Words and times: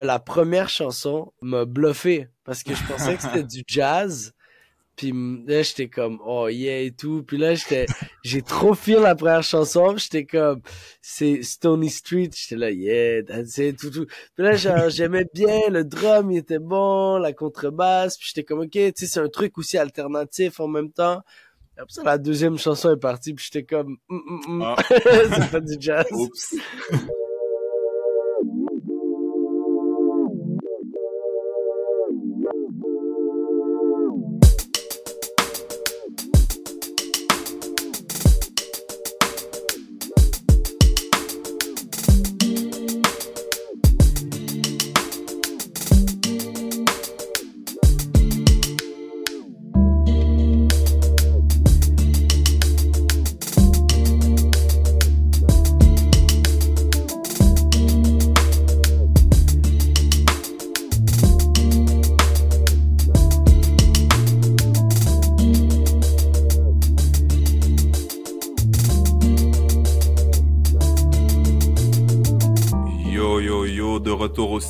La 0.00 0.18
première 0.18 0.68
chanson 0.68 1.32
m'a 1.40 1.64
bluffé 1.64 2.28
parce 2.44 2.62
que 2.62 2.74
je 2.74 2.84
pensais 2.86 3.16
que 3.16 3.22
c'était 3.22 3.42
du 3.44 3.64
jazz. 3.66 4.32
Puis 4.98 5.12
là, 5.46 5.62
j'étais 5.62 5.88
comme, 5.88 6.18
oh 6.26 6.48
yeah 6.48 6.80
et 6.80 6.90
tout. 6.90 7.22
Puis 7.22 7.38
là, 7.38 7.54
j'étais, 7.54 7.86
j'ai 8.24 8.42
trop 8.42 8.74
feel 8.74 8.98
la 8.98 9.14
première 9.14 9.44
chanson. 9.44 9.96
J'étais 9.96 10.24
comme, 10.24 10.60
c'est 11.00 11.42
Stony 11.44 11.88
Street. 11.88 12.30
J'étais 12.34 12.56
là, 12.56 12.70
yeah, 12.72 13.20
it, 13.20 13.78
tout, 13.78 13.90
tout. 13.90 14.06
Puis 14.34 14.44
là, 14.44 14.56
j'aimais 14.88 15.26
bien, 15.32 15.68
le 15.70 15.84
drum, 15.84 16.32
il 16.32 16.38
était 16.38 16.58
bon, 16.58 17.18
la 17.18 17.32
contrebasse. 17.32 18.18
Puis 18.18 18.32
j'étais 18.34 18.44
comme, 18.44 18.60
ok, 18.60 18.70
tu 18.72 18.92
sais, 18.96 19.06
c'est 19.06 19.20
un 19.20 19.28
truc 19.28 19.56
aussi 19.56 19.78
alternatif 19.78 20.58
en 20.58 20.66
même 20.66 20.90
temps. 20.90 21.22
Après 21.76 21.92
ça, 21.92 22.02
la 22.02 22.18
deuxième 22.18 22.58
chanson 22.58 22.92
est 22.92 23.00
partie, 23.00 23.34
puis 23.34 23.44
j'étais 23.44 23.64
comme, 23.64 23.98
mm, 24.08 24.16
mm, 24.16 24.40
mm. 24.48 24.62
Ah. 24.62 24.76
c'est 24.90 25.50
pas 25.52 25.60
du 25.60 25.76
jazz. 25.78 26.06
Oups. 26.10 26.56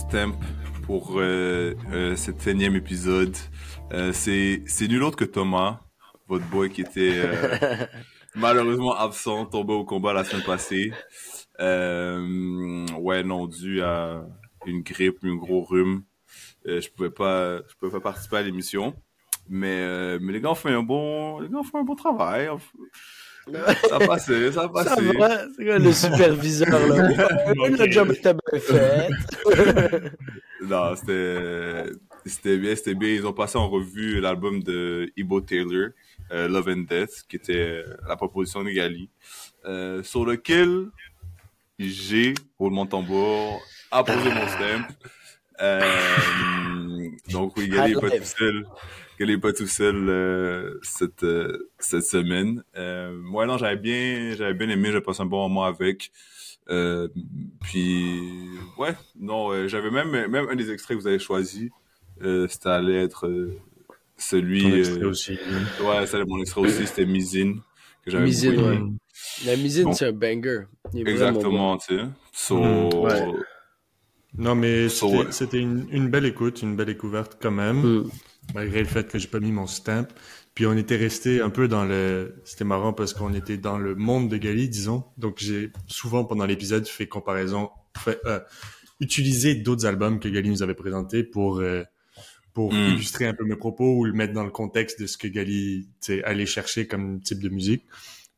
Stamp 0.09 0.39
pour 0.84 1.20
euh, 1.20 1.75
euh, 1.92 2.17
cet 2.17 2.47
énième 2.47 2.77
épisode. 2.77 3.37
Euh, 3.92 4.11
c'est 4.14 4.62
c'est 4.67 4.89
nul 4.89 5.03
autre 5.03 5.17
que 5.19 5.27
Thomas, 5.27 5.81
votre 6.28 6.47
boy 6.47 6.70
qui 6.70 6.81
était 6.81 7.12
euh, 7.14 7.87
malheureusement 8.34 8.95
absent, 8.97 9.45
tombé 9.45 9.75
au 9.75 9.84
combat 9.84 10.14
la 10.14 10.25
semaine 10.25 10.45
passée. 10.45 10.92
Euh, 11.61 12.86
ouais, 12.98 13.23
non, 13.23 13.47
dû 13.47 13.83
à 13.83 14.25
une 14.64 14.81
grippe, 14.81 15.19
un 15.25 15.34
gros 15.34 15.62
rhume. 15.62 16.05
Euh, 16.67 16.81
je 16.81 16.89
pouvais 16.89 17.11
pas 17.11 17.59
je 17.59 17.75
pouvais 17.79 17.92
pas 17.92 18.01
participer 18.01 18.39
à 18.39 18.42
l'émission. 18.42 18.95
Mais 19.47 19.81
euh, 19.83 20.19
mais 20.23 20.33
les 20.33 20.41
gars 20.41 20.51
ont 20.51 20.55
fait 20.55 20.73
un 20.73 20.83
bon 20.83 21.41
les 21.41 21.51
gars 21.51 21.59
ont 21.59 21.64
fait 21.64 21.77
un 21.79 21.84
bon 21.84 21.97
travail. 21.97 22.48
Ça 23.88 23.96
a 23.96 24.06
passé, 24.06 24.52
ça 24.52 24.70
a 24.74 24.84
Ça 24.84 24.96
va, 24.96 25.46
c'est 25.56 25.64
quoi 25.64 25.78
le 25.78 25.92
superviseur, 25.92 26.68
là? 26.68 27.28
le 27.55 27.90
job 27.90 28.12
était 28.12 28.34
bien 28.34 28.60
fait. 28.60 29.08
Non, 30.60 30.94
c'était 30.96 31.84
c'était 32.27 32.58
bien, 32.58 32.77
c'était 32.77 32.94
bien. 32.94 33.08
Ils 33.10 33.27
ont 33.27 33.32
passé 33.32 33.56
en 33.56 33.68
revue 33.68 34.20
l'album 34.20 34.62
de 34.62 35.10
Ibo 35.16 35.40
Taylor, 35.40 35.90
euh, 36.32 36.48
Love 36.48 36.68
and 36.68 36.84
Death, 36.88 37.24
qui 37.28 37.36
était 37.36 37.84
la 38.06 38.16
proposition 38.16 38.62
de 38.62 38.70
Gali, 38.70 39.08
euh, 39.64 40.02
sur 40.02 40.24
lequel 40.24 40.88
j'ai, 41.78 42.34
roulement 42.58 42.84
de 42.84 42.90
tambour, 42.90 43.62
apposé 43.90 44.30
mon 44.30 44.48
stamp. 44.48 44.88
Euh, 45.60 47.08
donc 47.30 47.56
oui, 47.56 47.68
Gali 47.68 47.92
est 47.92 48.00
pas 48.00 48.10
tout 48.10 48.24
seul. 48.24 48.66
Gali 49.19 49.33
est 49.34 49.38
pas 49.38 49.52
tout 49.52 49.66
seul 49.66 50.08
euh, 50.08 50.78
cette 50.83 51.24
euh, 51.24 51.70
cette 51.78 52.05
semaine. 52.05 52.62
Euh, 52.77 53.12
moi 53.20 53.46
non, 53.46 53.58
j'avais 53.58 53.77
bien 53.77 54.34
j'avais 54.36 54.55
bien 54.55 54.68
aimé, 54.68 54.90
j'ai 54.92 55.01
passé 55.01 55.23
un 55.23 55.27
bon 55.27 55.48
moment 55.48 55.64
avec. 55.64 56.11
Euh, 56.70 57.08
puis 57.62 58.20
ouais, 58.79 58.95
non, 59.18 59.51
euh, 59.52 59.67
j'avais 59.68 59.90
même 59.90 60.11
même 60.11 60.48
un 60.51 60.55
des 60.56 60.70
extraits 60.70 60.96
que 60.96 61.02
vous 61.02 61.08
avez 61.08 61.18
choisi, 61.18 61.70
euh, 62.23 62.46
c'était 62.48 62.68
allait 62.68 63.02
être 63.02 63.27
euh, 63.27 63.56
celui. 64.17 64.62
Ton 64.62 64.77
extrait 64.77 65.02
euh, 65.02 65.08
aussi. 65.11 65.39
ouais, 65.83 66.06
c'était 66.06 66.24
mon 66.27 66.40
extrait 66.40 66.61
aussi, 66.61 66.86
c'était 66.86 67.06
Mizine 67.06 67.61
que 68.05 68.11
j'avais 68.11 68.24
Mizine, 68.24 68.61
ouais. 68.61 68.79
La 69.46 69.56
Bon. 69.85 69.92
c'est 69.92 70.06
un 70.06 70.12
banger. 70.12 70.62
Exactement, 70.95 71.77
tu 71.79 71.96
sais. 71.98 72.05
So, 72.33 72.56
Mm, 72.62 72.95
ouais. 72.95 73.27
Non, 74.36 74.55
mais 74.55 74.89
So, 74.89 75.30
c'était 75.33 75.56
ouais. 75.56 75.62
une, 75.62 75.86
une 75.90 76.08
belle 76.08 76.24
écoute, 76.27 76.62
une 76.62 76.77
belle 76.77 76.86
découverte 76.86 77.39
quand 77.40 77.50
même. 77.50 77.80
Mm. 77.83 78.11
Malgré 78.55 78.81
le 78.81 78.86
fait 78.86 79.09
que 79.11 79.19
j'ai 79.19 79.29
pas 79.29 79.41
mis 79.41 79.53
mon 79.53 79.67
stamp. 79.67 80.09
Puis 80.55 80.67
on 80.67 80.77
était 80.77 80.97
resté 80.97 81.41
un 81.41 81.51
peu 81.51 81.69
dans 81.69 81.85
le... 81.85 82.35
C'était 82.45 82.64
marrant 82.64 82.92
parce 82.92 83.13
qu'on 83.14 83.33
était 83.35 83.57
dans 83.59 83.79
le 83.79 83.95
monde 83.95 84.29
de 84.29 84.36
Gali, 84.36 84.69
disons. 84.69 85.05
Donc 85.17 85.36
j'ai 85.39 85.70
souvent 85.86 86.25
pendant 86.25 86.47
l'épisode 86.47 86.86
fait 86.89 87.07
comparaison, 87.07 87.70
fait, 87.97 88.19
euh, 88.27 88.41
utilisé 89.01 89.55
d'autres 89.55 89.86
albums 89.86 90.19
que 90.19 90.29
Gali 90.29 90.51
nous 90.51 90.63
avait 90.63 90.75
présentés 90.75 91.23
pour... 91.23 91.59
euh, 91.61 91.85
pour 92.55 92.73
Mm. 92.73 92.89
illustrer 92.95 93.27
un 93.27 93.35
peu 93.35 93.45
mes 93.45 93.55
propos 93.55 93.98
ou 93.98 94.05
le 94.05 94.13
mettre 94.14 94.33
dans 94.33 94.42
le 94.42 94.51
contexte 94.51 95.01
de 95.01 95.07
ce 95.07 95.17
que 95.17 95.29
Gali 95.29 95.89
allait 96.25 96.47
chercher 96.47 96.89
comme 96.89 97.20
type 97.20 97.41
de 97.41 97.48
musique. 97.51 97.85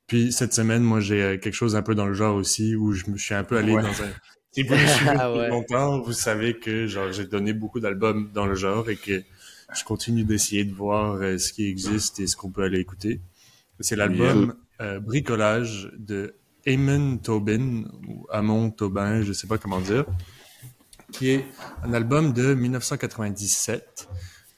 Puis 0.07 0.31
cette 0.31 0.53
semaine, 0.53 0.83
moi, 0.83 1.01
j'ai 1.01 1.23
euh, 1.23 1.37
quelque 1.39 1.55
chose 1.55 1.75
un 1.75 1.81
peu 1.83 1.95
dans 1.95 2.05
le 2.07 2.13
genre 2.13 2.35
aussi 2.37 2.75
où 2.77 2.93
je 2.93 3.09
me 3.09 3.17
suis 3.17 3.33
un 3.35 3.45
peu 3.45 3.57
allé 3.57 3.73
Ouais. 3.73 3.81
dans 3.83 3.89
un... 4.03 4.11
Si 4.53 4.63
vous 4.65 4.75
me 4.75 4.79
suivez 4.87 5.13
depuis 5.13 5.49
longtemps, 5.49 6.01
vous 6.03 6.13
savez 6.13 6.59
que 6.59 6.87
genre 6.87 7.11
j'ai 7.13 7.25
donné 7.25 7.55
beaucoup 7.55 7.81
d'albums 7.81 8.31
dans 8.35 8.45
le 8.47 8.57
genre 8.57 8.91
et 8.91 8.97
que 8.97 9.23
je 9.75 9.85
continue 9.85 10.25
d'essayer 10.25 10.65
de 10.65 10.75
voir 10.75 11.15
euh, 11.15 11.39
ce 11.39 11.53
qui 11.53 11.67
existe 11.67 12.21
et 12.21 12.27
ce 12.27 12.37
qu'on 12.37 12.51
peut 12.51 12.63
aller 12.63 12.81
écouter. 12.81 13.21
C'est 13.81 13.97
l'album 13.97 14.55
euh, 14.81 15.01
Bricolage 15.01 15.91
de 15.97 16.35
Eamon 16.67 17.19
Tobin 17.19 17.85
ou 18.07 18.27
Amon 18.31 18.71
Tobin, 18.71 19.23
je 19.23 19.33
sais 19.33 19.47
pas 19.47 19.59
comment 19.59 19.81
dire, 19.81 20.05
qui 21.13 21.31
est 21.31 21.47
un 21.83 21.93
album 21.95 22.33
de 22.33 22.55
1997. 22.55 24.09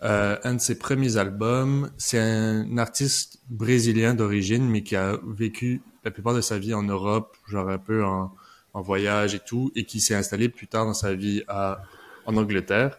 Euh, 0.02 0.36
un 0.42 0.54
de 0.54 0.60
ses 0.60 0.76
premiers 0.76 1.16
albums. 1.16 1.90
C'est 1.96 2.18
un 2.18 2.76
artiste 2.76 3.38
brésilien 3.48 4.14
d'origine, 4.14 4.68
mais 4.68 4.82
qui 4.82 4.96
a 4.96 5.16
vécu 5.24 5.80
la 6.04 6.10
plupart 6.10 6.34
de 6.34 6.40
sa 6.40 6.58
vie 6.58 6.74
en 6.74 6.82
Europe, 6.82 7.36
genre 7.46 7.68
un 7.68 7.78
peu 7.78 8.04
en, 8.04 8.34
en 8.74 8.80
voyage 8.80 9.36
et 9.36 9.38
tout, 9.38 9.70
et 9.76 9.84
qui 9.84 10.00
s'est 10.00 10.16
installé 10.16 10.48
plus 10.48 10.66
tard 10.66 10.86
dans 10.86 10.94
sa 10.94 11.14
vie 11.14 11.44
à, 11.46 11.82
en 12.26 12.36
Angleterre. 12.36 12.98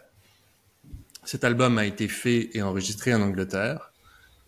Cet 1.24 1.44
album 1.44 1.78
a 1.78 1.86
été 1.86 2.08
fait 2.08 2.50
et 2.54 2.62
enregistré 2.62 3.14
en 3.14 3.20
Angleterre. 3.22 3.92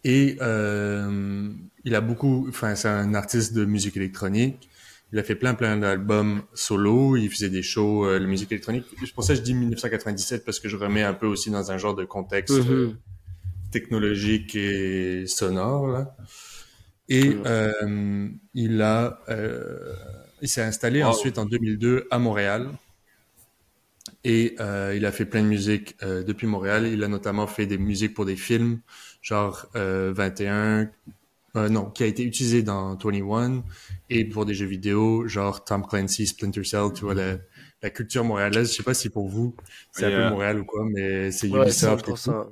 Et 0.05 0.37
euh, 0.41 1.51
il 1.85 1.95
a 1.95 2.01
beaucoup, 2.01 2.47
enfin 2.49 2.75
c'est 2.75 2.89
un 2.89 3.15
artiste 3.15 3.55
de 3.55 3.65
musique 3.65 3.97
électronique. 3.97 4.69
Il 5.13 5.19
a 5.19 5.23
fait 5.23 5.35
plein 5.37 5.55
plein 5.55 5.77
d'albums 5.77 6.43
solo. 6.55 7.17
Il 7.17 7.31
faisait 7.31 7.49
des 7.51 7.63
shows 7.63 8.07
euh, 8.07 8.19
de 8.21 8.27
musique 8.27 8.53
électronique. 8.53 8.85
C'est 9.01 9.15
pour 9.15 9.25
ça 9.25 9.33
que 9.35 9.39
je 9.41 9.45
dis 9.45 9.55
1997 9.55 10.45
parce 10.45 10.61
que 10.61 10.69
je 10.69 10.77
remets 10.77 11.03
un 11.03 11.15
peu 11.15 11.27
aussi 11.27 11.51
dans 11.51 11.71
un 11.71 11.79
genre 11.79 11.95
de 11.95 12.05
contexte 12.05 12.55
euh, 12.55 12.89
Mhm. 12.89 12.97
technologique 13.73 14.55
et 14.57 15.27
sonore. 15.27 15.89
Là. 15.89 16.17
Et 17.09 17.31
Mhm. 17.31 17.43
euh, 17.47 18.29
il 18.55 18.83
a, 18.83 19.21
euh, 19.29 19.95
il 20.43 20.49
s'est 20.49 20.63
installé 20.63 21.03
Wow. 21.03 21.11
ensuite 21.11 21.39
en 21.39 21.47
2002 21.47 22.07
à 22.11 22.19
Montréal. 22.19 22.71
Et 24.29 24.57
euh, 24.61 24.93
il 24.97 25.07
a 25.07 25.13
fait 25.13 25.25
plein 25.25 25.43
de 25.43 25.47
musique 25.49 25.95
euh, 26.03 26.25
depuis 26.25 26.47
Montréal. 26.49 26.87
Il 26.87 27.05
a 27.05 27.09
notamment 27.09 27.47
fait 27.47 27.67
des 27.67 27.79
musiques 27.79 28.13
pour 28.15 28.25
des 28.25 28.35
films, 28.37 28.81
genre 29.23 29.67
euh, 29.77 30.13
21, 30.15 30.91
euh, 31.57 31.69
non, 31.69 31.91
qui 31.91 32.03
a 32.03 32.07
été 32.07 32.25
utilisé 32.25 32.63
dans 32.63 32.97
21, 32.97 33.63
et 34.11 34.25
pour 34.25 34.45
des 34.45 34.55
jeux 34.55 34.67
vidéo, 34.67 35.29
genre 35.29 35.65
Tom 35.65 35.87
Clancy, 35.87 36.27
Splinter 36.27 36.65
Cell, 36.65 36.93
tu 36.95 37.03
vois, 37.05 37.15
la, 37.15 37.37
la 37.83 37.91
culture 37.91 38.25
montréalaise. 38.25 38.71
Je 38.73 38.77
sais 38.77 38.83
pas 38.83 38.95
si 38.95 39.11
pour 39.11 39.29
vous, 39.29 39.55
c'est 39.93 40.07
un 40.07 40.11
peu 40.11 40.23
Montréal 40.25 40.59
ou 40.61 40.65
quoi, 40.65 40.85
mais 40.85 41.31
c'est 41.31 41.49
Ouais, 41.51 41.59
Ubisoft 41.63 42.09
et. 42.09 42.13
100%. 42.13 42.47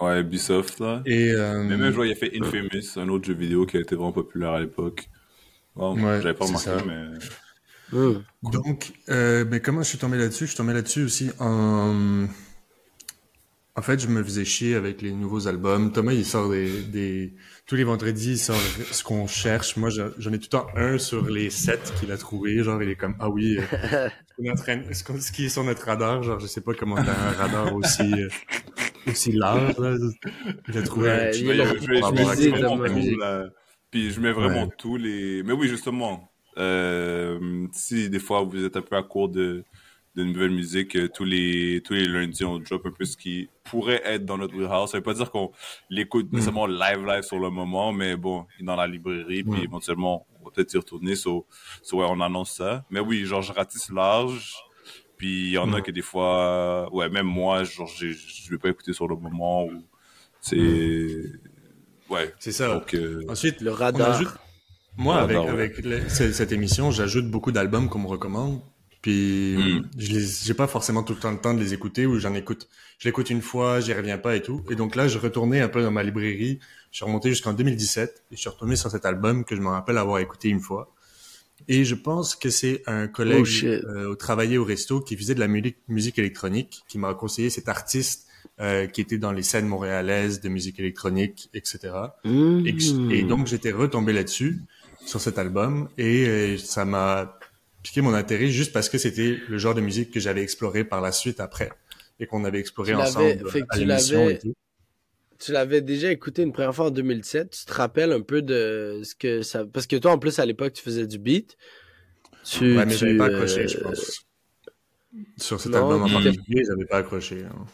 ouais, 0.00 0.20
Ubisoft, 0.20 0.80
là. 0.80 1.02
Et, 1.06 1.30
euh, 1.32 1.64
Mais 1.64 1.76
même, 1.76 1.90
je 1.90 1.96
vois, 1.96 2.06
il 2.06 2.12
a 2.12 2.16
fait 2.16 2.32
Infamous, 2.36 2.98
un 2.98 3.08
autre 3.08 3.26
jeu 3.26 3.34
vidéo 3.34 3.66
qui 3.66 3.76
a 3.76 3.80
été 3.80 3.94
vraiment 3.94 4.12
populaire 4.12 4.52
à 4.52 4.60
l'époque. 4.60 5.08
Bon, 5.76 5.94
Ouais, 5.94 6.20
j'avais 6.20 6.34
pas 6.34 6.46
remarqué, 6.46 6.64
ça. 6.64 6.84
mais... 6.86 7.06
Mm. 7.92 8.22
Donc, 8.52 8.92
euh, 9.08 9.44
mais 9.50 9.60
comment 9.60 9.82
je 9.82 9.88
suis 9.88 9.98
tombé 9.98 10.18
là-dessus? 10.18 10.44
Je 10.44 10.50
suis 10.50 10.56
tombé 10.56 10.72
là-dessus 10.74 11.04
aussi 11.04 11.30
en... 11.38 12.26
En 13.76 13.82
fait, 13.82 14.00
je 14.00 14.08
me 14.08 14.22
faisais 14.22 14.44
chier 14.44 14.74
avec 14.74 15.00
les 15.00 15.12
nouveaux 15.12 15.46
albums. 15.48 15.92
Thomas, 15.92 16.12
il 16.12 16.24
sort 16.26 16.50
des... 16.50 16.82
des... 16.82 17.34
Tous 17.66 17.76
les 17.76 17.84
vendredis, 17.84 18.32
il 18.32 18.38
sort 18.38 18.60
ce 18.90 19.02
qu'on 19.04 19.26
cherche. 19.26 19.76
Moi, 19.76 19.90
j'en 19.90 20.32
ai 20.32 20.38
tout 20.38 20.46
le 20.46 20.48
temps 20.48 20.66
un 20.76 20.98
sur 20.98 21.24
les 21.28 21.50
sept 21.50 21.92
qu'il 21.98 22.10
a 22.12 22.18
trouvé. 22.18 22.62
Genre, 22.64 22.82
il 22.82 22.90
est 22.90 22.96
comme, 22.96 23.14
ah 23.20 23.30
oui, 23.30 23.58
euh, 23.58 24.08
ce, 24.28 24.34
qu'on 24.36 24.44
est 24.44 24.50
en 24.50 24.54
train- 24.56 24.92
ce 24.92 25.04
qu'on- 25.04 25.20
ce 25.20 25.30
qui 25.32 25.46
est 25.46 25.48
sur 25.48 25.64
notre 25.64 25.86
radar. 25.86 26.22
Genre, 26.22 26.40
je 26.40 26.46
sais 26.48 26.60
pas 26.60 26.74
comment 26.74 26.96
t'as 26.96 27.12
un 27.16 27.32
radar 27.32 27.74
aussi, 27.74 28.12
euh, 28.12 28.28
aussi 29.06 29.32
large. 29.32 29.78
Là. 29.78 29.96
Il 30.68 30.76
a 30.78 30.82
trouvé 30.82 31.08
Ouais, 31.08 31.28
un 31.28 31.30
il 31.30 31.34
Je 31.36 31.40
je 31.42 31.46
je 31.46 32.92
musique. 32.92 33.18
là. 33.18 33.44
Puis 33.90 34.10
je 34.10 34.20
mets 34.20 34.32
vraiment 34.32 34.64
Ouais. 34.64 34.74
tous 34.78 34.96
les... 34.96 35.42
Mais 35.44 35.52
oui, 35.52 35.68
justement, 35.68 36.29
euh, 36.60 37.66
si 37.72 38.10
des 38.10 38.18
fois 38.18 38.42
vous 38.42 38.64
êtes 38.64 38.76
un 38.76 38.82
peu 38.82 38.96
à 38.96 39.02
court 39.02 39.28
de, 39.28 39.64
de 40.16 40.24
nouvelle 40.24 40.50
musique. 40.50 40.96
Euh, 40.96 41.08
tous 41.08 41.24
les 41.24 41.82
tous 41.84 41.94
les 41.94 42.04
lundis, 42.04 42.44
on 42.44 42.58
drop 42.58 42.84
un 42.86 42.90
peu 42.90 43.04
ce 43.04 43.16
qui 43.16 43.48
pourrait 43.64 44.02
être 44.04 44.24
dans 44.24 44.38
notre 44.38 44.54
wheelhouse. 44.54 44.90
Ça 44.90 44.98
veut 44.98 45.02
pas 45.02 45.14
dire 45.14 45.30
qu'on 45.30 45.52
l'écoute 45.88 46.30
mm. 46.30 46.34
nécessairement 46.34 46.66
live 46.66 47.06
live 47.06 47.22
sur 47.22 47.38
le 47.38 47.50
moment, 47.50 47.92
mais 47.92 48.16
bon, 48.16 48.46
dans 48.60 48.76
la 48.76 48.86
librairie, 48.86 49.44
puis 49.44 49.62
éventuellement, 49.62 50.26
on 50.40 50.44
va 50.44 50.50
peut-être 50.50 50.72
y 50.74 50.76
retourner. 50.76 51.14
So, 51.14 51.46
so, 51.82 51.98
ouais, 51.98 52.06
on 52.08 52.20
annonce 52.20 52.52
ça. 52.52 52.84
Mais 52.90 53.00
oui, 53.00 53.24
genre, 53.24 53.42
je 53.42 53.52
ratisse 53.52 53.90
large. 53.90 54.54
Puis 55.16 55.48
il 55.48 55.50
y 55.50 55.58
en 55.58 55.70
a 55.74 55.82
que 55.82 55.90
des 55.90 56.00
fois, 56.02 56.90
ouais, 56.94 57.10
même 57.10 57.26
moi, 57.26 57.62
genre, 57.64 57.86
je 57.86 58.50
vais 58.50 58.58
pas 58.58 58.70
écouter 58.70 58.94
sur 58.94 59.06
le 59.06 59.16
moment 59.16 59.66
ou 59.66 59.84
c'est, 60.40 61.22
ouais. 62.08 62.34
C'est 62.38 62.52
ça. 62.52 62.68
Donc, 62.68 62.94
euh, 62.94 63.24
Ensuite, 63.28 63.60
le 63.60 63.70
radar. 63.70 64.20
Moi, 64.96 65.16
avec, 65.16 65.36
avec 65.36 65.74
cette 66.08 66.52
émission, 66.52 66.90
j'ajoute 66.90 67.30
beaucoup 67.30 67.52
d'albums 67.52 67.88
qu'on 67.88 68.00
me 68.00 68.06
recommande. 68.06 68.60
Puis 69.02 69.56
hmm. 69.56 69.88
je 69.96 70.18
j'ai 70.44 70.54
pas 70.54 70.66
forcément 70.66 71.02
tout 71.02 71.14
le 71.14 71.20
temps 71.20 71.30
le 71.30 71.38
temps 71.38 71.54
de 71.54 71.60
les 71.60 71.72
écouter 71.72 72.04
ou 72.06 72.18
j'en 72.18 72.34
écoute. 72.34 72.68
Je 72.98 73.08
l'écoute 73.08 73.30
une 73.30 73.40
fois, 73.40 73.80
j'y 73.80 73.94
reviens 73.94 74.18
pas 74.18 74.36
et 74.36 74.42
tout. 74.42 74.62
Et 74.70 74.74
donc 74.74 74.94
là, 74.94 75.08
je 75.08 75.18
retournais 75.18 75.60
un 75.60 75.68
peu 75.68 75.82
dans 75.82 75.90
ma 75.90 76.02
librairie. 76.02 76.58
Je 76.90 76.96
suis 76.96 77.04
remonté 77.06 77.30
jusqu'en 77.30 77.54
2017 77.54 78.24
et 78.30 78.36
je 78.36 78.40
suis 78.40 78.50
retourné 78.50 78.76
sur 78.76 78.90
cet 78.90 79.06
album 79.06 79.44
que 79.44 79.56
je 79.56 79.62
me 79.62 79.68
rappelle 79.68 79.96
avoir 79.96 80.18
écouté 80.18 80.50
une 80.50 80.60
fois. 80.60 80.94
Et 81.68 81.84
je 81.84 81.94
pense 81.94 82.36
que 82.36 82.50
c'est 82.50 82.82
un 82.86 83.06
collègue 83.06 83.46
oh, 83.62 83.66
euh, 83.66 84.10
au 84.10 84.16
travailler 84.16 84.58
au 84.58 84.64
resto 84.64 85.00
qui 85.00 85.16
faisait 85.16 85.34
de 85.34 85.40
la 85.40 85.48
musique, 85.48 85.76
musique 85.88 86.18
électronique 86.18 86.82
qui 86.88 86.98
m'a 86.98 87.14
conseillé 87.14 87.48
cet 87.48 87.68
artiste 87.68 88.26
euh, 88.60 88.86
qui 88.86 89.00
était 89.00 89.18
dans 89.18 89.32
les 89.32 89.42
scènes 89.42 89.66
montréalaises 89.66 90.40
de 90.40 90.48
musique 90.48 90.78
électronique, 90.78 91.48
etc. 91.54 91.94
Hmm. 92.24 92.66
Et, 92.66 93.22
donc 93.22 93.46
j'étais 93.46 93.70
retombé 93.70 94.12
là-dessus 94.12 94.60
sur 95.04 95.20
cet 95.20 95.38
album 95.38 95.88
et 95.98 96.26
euh, 96.26 96.58
ça 96.58 96.84
m'a 96.84 97.38
piqué 97.82 98.00
mon 98.00 98.14
intérêt 98.14 98.48
juste 98.48 98.72
parce 98.72 98.88
que 98.88 98.98
c'était 98.98 99.38
le 99.48 99.58
genre 99.58 99.74
de 99.74 99.80
musique 99.80 100.10
que 100.10 100.20
j'avais 100.20 100.42
exploré 100.42 100.84
par 100.84 101.00
la 101.00 101.12
suite 101.12 101.40
après 101.40 101.70
et 102.18 102.26
qu'on 102.26 102.44
avait 102.44 102.60
exploré 102.60 102.94
ensemble 102.94 103.44
à 103.70 103.76
l'émission 103.76 104.28
et 104.28 104.38
tout. 104.38 104.54
Tu 105.38 105.52
l'avais 105.52 105.80
déjà 105.80 106.12
écouté 106.12 106.42
une 106.42 106.52
première 106.52 106.74
fois 106.74 106.86
en 106.86 106.90
2007. 106.90 107.50
Tu 107.50 107.64
te 107.64 107.72
rappelles 107.72 108.12
un 108.12 108.20
peu 108.20 108.42
de 108.42 109.00
ce 109.02 109.14
que 109.14 109.40
ça... 109.40 109.64
Parce 109.64 109.86
que 109.86 109.96
toi, 109.96 110.12
en 110.12 110.18
plus, 110.18 110.38
à 110.38 110.44
l'époque, 110.44 110.74
tu 110.74 110.82
faisais 110.82 111.06
du 111.06 111.18
beat. 111.18 111.56
Tu, 112.44 112.76
ouais, 112.76 112.84
mais 112.84 112.94
j'avais 112.94 113.16
pas 113.16 113.26
accroché, 113.26 113.66
je 113.66 113.78
euh, 113.78 113.82
pense. 113.82 114.26
Sur 115.38 115.58
cet 115.58 115.74
album 115.74 116.02
en 116.02 116.10
particulier, 116.10 116.62
j'avais 116.66 116.84
pas 116.84 116.98
accroché. 116.98 117.44
Hein. 117.44 117.64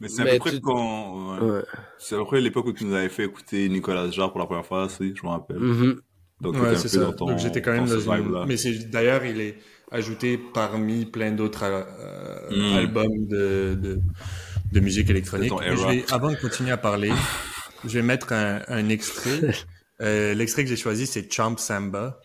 Mais 0.00 0.08
c'est 0.08 0.22
à 0.22 0.24
peu 0.24 0.38
près 0.38 0.60
quand... 0.60 1.38
Ouais. 1.40 1.62
C'est 1.98 2.14
à 2.14 2.18
peu 2.18 2.24
près 2.24 2.40
l'époque 2.40 2.66
où 2.66 2.72
tu 2.72 2.84
nous 2.84 2.94
avais 2.94 3.08
fait 3.08 3.24
écouter 3.24 3.68
Nicolas 3.68 4.10
Jarre 4.10 4.30
pour 4.30 4.40
la 4.40 4.46
première 4.46 4.66
fois, 4.66 4.88
si, 4.88 5.14
je 5.14 5.22
me 5.22 5.28
rappelle. 5.28 5.58
Mm-hmm. 5.58 5.96
Donc, 6.40 6.54
ouais, 6.56 6.76
c'est 6.76 6.88
ça. 6.88 7.12
Donc 7.12 7.38
j'étais 7.38 7.62
quand 7.62 7.72
même 7.72 7.86
dans, 7.86 8.14
une... 8.14 8.44
Mais 8.46 8.56
c'est 8.56 8.90
d'ailleurs 8.90 9.24
il 9.24 9.40
est 9.40 9.56
ajouté 9.90 10.38
parmi 10.38 11.06
plein 11.06 11.32
d'autres 11.32 11.64
euh, 11.64 12.50
mm. 12.50 12.76
albums 12.76 13.26
de, 13.26 13.78
de, 13.80 14.00
de 14.72 14.80
musique 14.80 15.08
électronique. 15.08 15.52
je 15.62 15.86
vais, 15.86 16.04
avant 16.12 16.30
de 16.30 16.36
continuer 16.36 16.72
à 16.72 16.76
parler, 16.76 17.12
je 17.84 17.90
vais 17.90 18.02
mettre 18.02 18.32
un, 18.32 18.60
un 18.68 18.88
extrait. 18.88 19.54
Euh, 20.02 20.34
L'extrait 20.34 20.62
que 20.62 20.68
j'ai 20.68 20.76
choisi 20.76 21.06
c'est 21.06 21.32
Champ 21.32 21.56
Samba. 21.56 22.20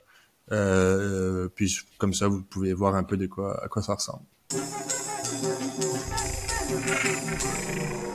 Euh, 0.52 1.48
puis 1.56 1.78
comme 1.98 2.14
ça 2.14 2.28
vous 2.28 2.44
pouvez 2.44 2.74
voir 2.74 2.96
un 2.96 3.04
peu 3.04 3.16
de 3.16 3.28
quoi 3.28 3.64
à 3.64 3.70
quoi 3.70 3.82
ça 3.82 3.94
ressemble. 3.96 4.26
Thank 6.72 8.06
you. 8.06 8.11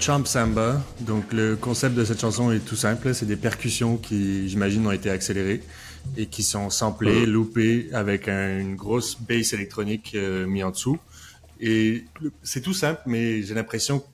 Champ 0.00 0.24
Samba. 0.24 0.82
Donc 1.00 1.32
le 1.32 1.56
concept 1.56 1.94
de 1.94 2.04
cette 2.04 2.20
chanson 2.20 2.50
est 2.50 2.60
tout 2.60 2.76
simple, 2.76 3.14
c'est 3.14 3.26
des 3.26 3.36
percussions 3.36 3.98
qui, 3.98 4.48
j'imagine, 4.48 4.86
ont 4.86 4.92
été 4.92 5.10
accélérées 5.10 5.62
et 6.16 6.26
qui 6.26 6.42
sont 6.42 6.70
samplées, 6.70 7.26
loupées 7.26 7.90
avec 7.92 8.28
une 8.28 8.76
grosse 8.76 9.20
bass 9.20 9.52
électronique 9.52 10.12
euh, 10.14 10.46
mis 10.46 10.62
en 10.62 10.70
dessous. 10.70 10.98
Et 11.60 12.04
c'est 12.42 12.62
tout 12.62 12.72
simple, 12.72 13.02
mais 13.04 13.42
j'ai 13.42 13.52
l'impression 13.52 14.00
que 14.00 14.06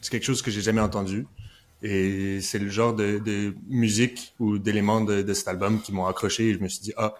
c'est 0.00 0.10
quelque 0.10 0.24
chose 0.24 0.42
que 0.42 0.50
j'ai 0.50 0.62
jamais 0.62 0.80
entendu. 0.80 1.26
Et 1.82 2.40
c'est 2.40 2.58
le 2.58 2.68
genre 2.68 2.92
de, 2.92 3.18
de 3.24 3.54
musique 3.68 4.34
ou 4.40 4.58
d'éléments 4.58 5.00
de, 5.00 5.22
de, 5.22 5.34
cet 5.34 5.46
album 5.46 5.80
qui 5.80 5.92
m'ont 5.92 6.06
accroché 6.06 6.48
et 6.48 6.54
je 6.54 6.58
me 6.58 6.68
suis 6.68 6.80
dit, 6.80 6.92
ah, 6.96 7.14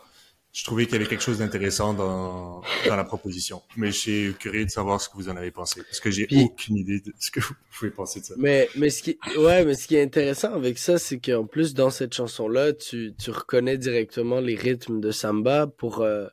je 0.59 0.65
trouvais 0.65 0.87
qu'il 0.87 0.95
y 0.95 0.97
avait 0.97 1.07
quelque 1.07 1.23
chose 1.23 1.39
d'intéressant 1.39 1.95
dans, 1.95 2.63
dans 2.89 2.97
la 2.97 3.05
proposition. 3.05 3.63
Mais 3.77 3.93
je 3.93 3.97
suis 3.97 4.35
curieux 4.35 4.65
de 4.65 4.71
savoir 4.71 5.01
ce 5.01 5.09
que 5.09 5.15
vous 5.15 5.29
en 5.29 5.37
avez 5.37 5.53
pensé. 5.53 5.83
Parce 5.85 6.01
que 6.01 6.11
j'ai 6.11 6.27
aucune 6.33 6.77
idée 6.77 6.99
de 6.99 7.13
ce 7.21 7.31
que 7.31 7.39
vous 7.39 7.55
pouvez 7.71 7.93
penser 7.93 8.19
de 8.19 8.25
ça. 8.25 8.35
Mais, 8.39 8.69
mais 8.75 8.91
ce 8.91 9.05
qui, 9.05 9.17
ouais, 9.37 9.65
mais 9.65 9.75
ce 9.75 9.87
qui 9.87 9.95
est 9.95 10.03
intéressant 10.03 10.53
avec 10.53 10.79
ça, 10.79 10.99
c'est 10.99 11.21
qu'en 11.21 11.47
plus, 11.47 11.75
dans 11.75 11.91
cette 11.91 12.13
chanson-là, 12.13 12.73
tu, 12.73 13.15
tu 13.17 13.31
reconnais 13.31 13.79
directement 13.79 14.41
les 14.41 14.57
rythmes 14.57 14.99
de 14.99 15.13
samba 15.13 15.69
pour, 15.69 16.01
euh, 16.01 16.27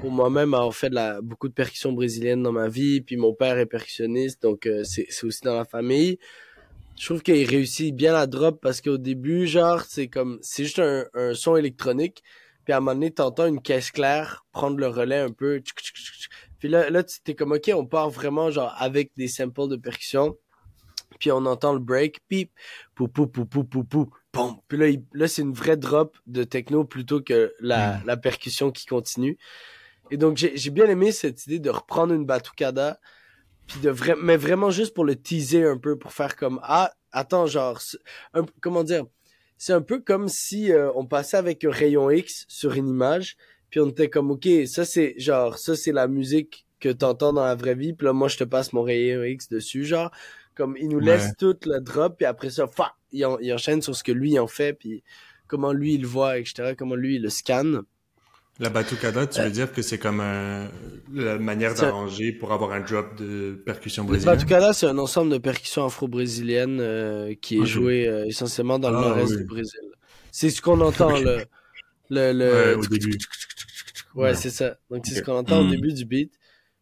pour 0.00 0.10
moi-même 0.10 0.54
avoir 0.54 0.74
fait 0.74 0.90
de 0.90 0.96
la, 0.96 1.20
beaucoup 1.20 1.46
de 1.46 1.54
percussions 1.54 1.92
brésiliennes 1.92 2.42
dans 2.42 2.50
ma 2.50 2.66
vie. 2.66 3.00
Puis 3.00 3.16
mon 3.16 3.32
père 3.32 3.58
est 3.58 3.66
percussionniste, 3.66 4.42
donc 4.42 4.66
euh, 4.66 4.82
c'est, 4.82 5.06
c'est 5.08 5.24
aussi 5.24 5.42
dans 5.44 5.54
la 5.54 5.64
famille. 5.64 6.18
Je 6.96 7.04
trouve 7.04 7.22
qu'il 7.22 7.48
réussit 7.48 7.94
bien 7.94 8.12
la 8.12 8.26
drop 8.26 8.60
parce 8.60 8.80
qu'au 8.80 8.98
début, 8.98 9.46
genre, 9.46 9.82
c'est 9.88 10.08
comme, 10.08 10.40
c'est 10.42 10.64
juste 10.64 10.80
un, 10.80 11.04
un 11.14 11.32
son 11.34 11.56
électronique 11.56 12.24
puis 12.68 12.74
à 12.74 12.76
un 12.76 12.80
moment 12.80 12.92
donné, 12.92 13.10
t'entends 13.10 13.46
une 13.46 13.62
caisse 13.62 13.90
claire 13.90 14.44
prendre 14.52 14.76
le 14.76 14.88
relais 14.88 15.20
un 15.20 15.30
peu. 15.30 15.62
Puis 16.58 16.68
là, 16.68 16.90
là 16.90 17.02
t'es 17.02 17.34
comme, 17.34 17.52
OK, 17.52 17.70
on 17.74 17.86
part 17.86 18.10
vraiment 18.10 18.50
genre 18.50 18.74
avec 18.76 19.10
des 19.16 19.26
samples 19.26 19.68
de 19.68 19.76
percussion. 19.76 20.36
Puis 21.18 21.32
on 21.32 21.46
entend 21.46 21.72
le 21.72 21.78
break, 21.78 22.20
pip, 22.28 22.52
pou, 22.94 23.08
pou, 23.08 23.26
pou, 23.26 23.46
pou, 23.46 23.64
pou, 23.64 23.84
pou, 23.84 24.10
pom. 24.32 24.58
Puis 24.68 24.76
là, 24.76 24.88
là 25.14 25.28
c'est 25.28 25.40
une 25.40 25.54
vraie 25.54 25.78
drop 25.78 26.18
de 26.26 26.44
techno 26.44 26.84
plutôt 26.84 27.22
que 27.22 27.54
la, 27.58 27.96
hmm. 27.96 28.02
la 28.04 28.16
percussion 28.18 28.70
qui 28.70 28.84
continue. 28.84 29.38
Et 30.10 30.18
donc, 30.18 30.36
j'ai 30.36 30.70
bien 30.70 30.90
aimé 30.90 31.10
cette 31.10 31.46
idée 31.46 31.60
de 31.60 31.70
reprendre 31.70 32.12
une 32.12 32.26
batucada, 32.26 33.00
puis 33.66 33.80
de 33.80 33.88
vrai, 33.88 34.14
mais 34.20 34.36
vraiment 34.36 34.68
juste 34.68 34.92
pour 34.92 35.06
le 35.06 35.16
teaser 35.16 35.64
un 35.64 35.78
peu, 35.78 35.98
pour 35.98 36.12
faire 36.12 36.36
comme, 36.36 36.60
ah, 36.62 36.92
attends, 37.12 37.46
genre, 37.46 37.80
comment 38.60 38.84
dire, 38.84 39.06
c'est 39.58 39.72
un 39.72 39.82
peu 39.82 39.98
comme 40.00 40.28
si 40.28 40.72
euh, 40.72 40.90
on 40.94 41.04
passait 41.04 41.36
avec 41.36 41.64
un 41.64 41.70
rayon 41.70 42.10
X 42.10 42.46
sur 42.48 42.72
une 42.74 42.88
image, 42.88 43.36
puis 43.70 43.80
on 43.80 43.88
était 43.88 44.08
comme, 44.08 44.30
OK, 44.30 44.48
ça 44.66 44.84
c'est 44.84 45.14
genre, 45.18 45.58
ça 45.58 45.76
c'est 45.76 45.92
la 45.92 46.08
musique 46.08 46.66
que 46.80 46.88
t'entends 46.88 47.32
dans 47.32 47.44
la 47.44 47.56
vraie 47.56 47.74
vie, 47.74 47.92
puis 47.92 48.06
là 48.06 48.12
moi 48.12 48.28
je 48.28 48.38
te 48.38 48.44
passe 48.44 48.72
mon 48.72 48.82
rayon 48.82 49.24
X 49.24 49.48
dessus, 49.48 49.84
genre, 49.84 50.10
comme 50.54 50.76
il 50.78 50.88
nous 50.88 51.00
laisse 51.00 51.32
toute 51.38 51.66
la 51.66 51.80
drop, 51.80 52.16
puis 52.16 52.26
après 52.26 52.50
ça, 52.50 52.66
fa, 52.68 52.94
il, 53.12 53.26
il, 53.40 53.52
enchaîne 53.52 53.82
sur 53.82 53.94
ce 53.94 54.04
que 54.04 54.12
lui 54.12 54.38
en 54.38 54.46
fait, 54.46 54.74
puis 54.74 55.02
comment 55.48 55.72
lui 55.72 55.94
il 55.94 56.06
voit, 56.06 56.38
etc., 56.38 56.74
comment 56.78 56.94
lui 56.94 57.16
il 57.16 57.22
le 57.22 57.30
scanne. 57.30 57.82
La 58.60 58.70
batucada, 58.70 59.26
tu 59.28 59.40
veux 59.40 59.46
euh, 59.46 59.50
dire 59.50 59.72
que 59.72 59.82
c'est 59.82 59.98
comme 59.98 60.18
la 61.12 61.38
manière 61.38 61.74
d'arranger 61.74 62.32
pour 62.32 62.52
avoir 62.52 62.72
un 62.72 62.80
drop 62.80 63.16
de 63.16 63.54
percussion 63.64 64.02
brésilienne? 64.02 64.34
La 64.34 64.36
batucada, 64.36 64.72
c'est 64.72 64.86
un 64.86 64.98
ensemble 64.98 65.30
de 65.30 65.38
percussions 65.38 65.84
afro-brésiliennes 65.84 66.80
euh, 66.80 67.34
qui 67.40 67.58
est 67.58 67.66
joué 67.66 68.08
euh, 68.08 68.26
essentiellement 68.26 68.80
dans 68.80 68.90
le 68.90 68.96
ah, 68.96 69.00
nord-est 69.00 69.36
du 69.36 69.44
Brésil. 69.44 69.80
C'est 70.32 70.50
ce 70.50 70.60
qu'on 70.60 70.80
entend, 70.80 71.16
le, 71.20 71.44
le, 72.10 72.32
le... 72.32 72.52
Ouais, 72.52 72.74
au 72.74 72.86
début. 72.86 73.18
Ouais, 74.16 74.34
c'est 74.34 74.50
ça. 74.50 74.76
Donc, 74.90 75.06
c'est 75.06 75.14
ce 75.14 75.22
qu'on 75.22 75.36
entend 75.36 75.60
au 75.60 75.64
hmm. 75.64 75.70
début 75.70 75.92
du 75.92 76.04
beat. 76.04 76.32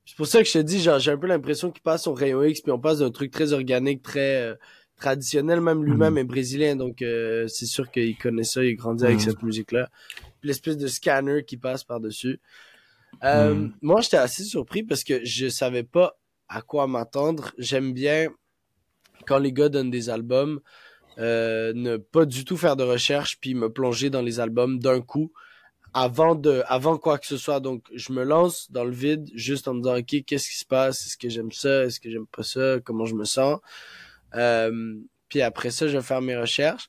C'est 0.06 0.16
pour 0.16 0.26
ça 0.26 0.42
que 0.42 0.48
je 0.48 0.54
te 0.54 0.58
dis, 0.58 0.80
genre, 0.80 0.98
j'ai 0.98 1.10
un 1.10 1.18
peu 1.18 1.26
l'impression 1.26 1.70
qu'il 1.70 1.82
passe 1.82 2.06
au 2.06 2.14
rayon 2.14 2.42
X, 2.42 2.62
puis 2.62 2.72
on 2.72 2.78
passe 2.78 3.00
d'un 3.00 3.10
truc 3.10 3.30
très 3.30 3.52
organique, 3.52 4.02
très 4.02 4.56
traditionnel, 4.96 5.60
même 5.60 5.84
lui-même 5.84 6.18
est 6.18 6.24
brésilien, 6.24 6.76
donc 6.76 7.02
euh, 7.02 7.46
c'est 7.48 7.66
sûr 7.66 7.90
qu'il 7.90 8.16
connaît 8.16 8.44
ça, 8.44 8.64
il 8.64 8.76
grandit 8.76 9.04
avec 9.04 9.20
cette 9.20 9.42
musique-là. 9.42 9.90
L'espèce 10.42 10.76
de 10.76 10.86
scanner 10.86 11.44
qui 11.44 11.56
passe 11.56 11.84
par-dessus. 11.84 12.40
Euh, 13.24 13.68
Moi, 13.82 14.00
j'étais 14.00 14.16
assez 14.16 14.44
surpris 14.44 14.82
parce 14.82 15.04
que 15.04 15.24
je 15.24 15.48
savais 15.48 15.82
pas 15.82 16.18
à 16.48 16.62
quoi 16.62 16.86
m'attendre. 16.86 17.52
J'aime 17.58 17.92
bien 17.92 18.28
quand 19.26 19.38
les 19.38 19.52
gars 19.52 19.68
donnent 19.68 19.90
des 19.90 20.10
albums, 20.10 20.60
euh, 21.18 21.72
ne 21.74 21.96
pas 21.96 22.26
du 22.26 22.44
tout 22.44 22.56
faire 22.56 22.76
de 22.76 22.84
recherche 22.84 23.38
puis 23.40 23.54
me 23.54 23.70
plonger 23.70 24.10
dans 24.10 24.22
les 24.22 24.38
albums 24.38 24.78
d'un 24.78 25.00
coup 25.00 25.32
avant 25.94 26.34
de 26.34 26.62
avant 26.66 26.98
quoi 26.98 27.18
que 27.18 27.26
ce 27.26 27.38
soit. 27.38 27.60
Donc 27.60 27.84
je 27.94 28.12
me 28.12 28.22
lance 28.22 28.70
dans 28.70 28.84
le 28.84 28.92
vide 28.92 29.28
juste 29.34 29.66
en 29.66 29.74
me 29.74 29.80
disant 29.80 29.96
ok 29.96 30.24
qu'est-ce 30.26 30.50
qui 30.50 30.58
se 30.58 30.66
passe? 30.66 31.06
Est-ce 31.06 31.16
que 31.16 31.28
j'aime 31.30 31.52
ça? 31.52 31.84
Est-ce 31.84 32.00
que 32.00 32.10
j'aime 32.10 32.26
pas 32.26 32.42
ça? 32.42 32.78
Comment 32.84 33.06
je 33.06 33.14
me 33.14 33.24
sens? 33.24 33.58
Puis 35.28 35.42
après 35.42 35.70
ça 35.70 35.88
je 35.88 35.96
vais 35.96 36.02
faire 36.02 36.22
mes 36.22 36.36
recherches 36.36 36.88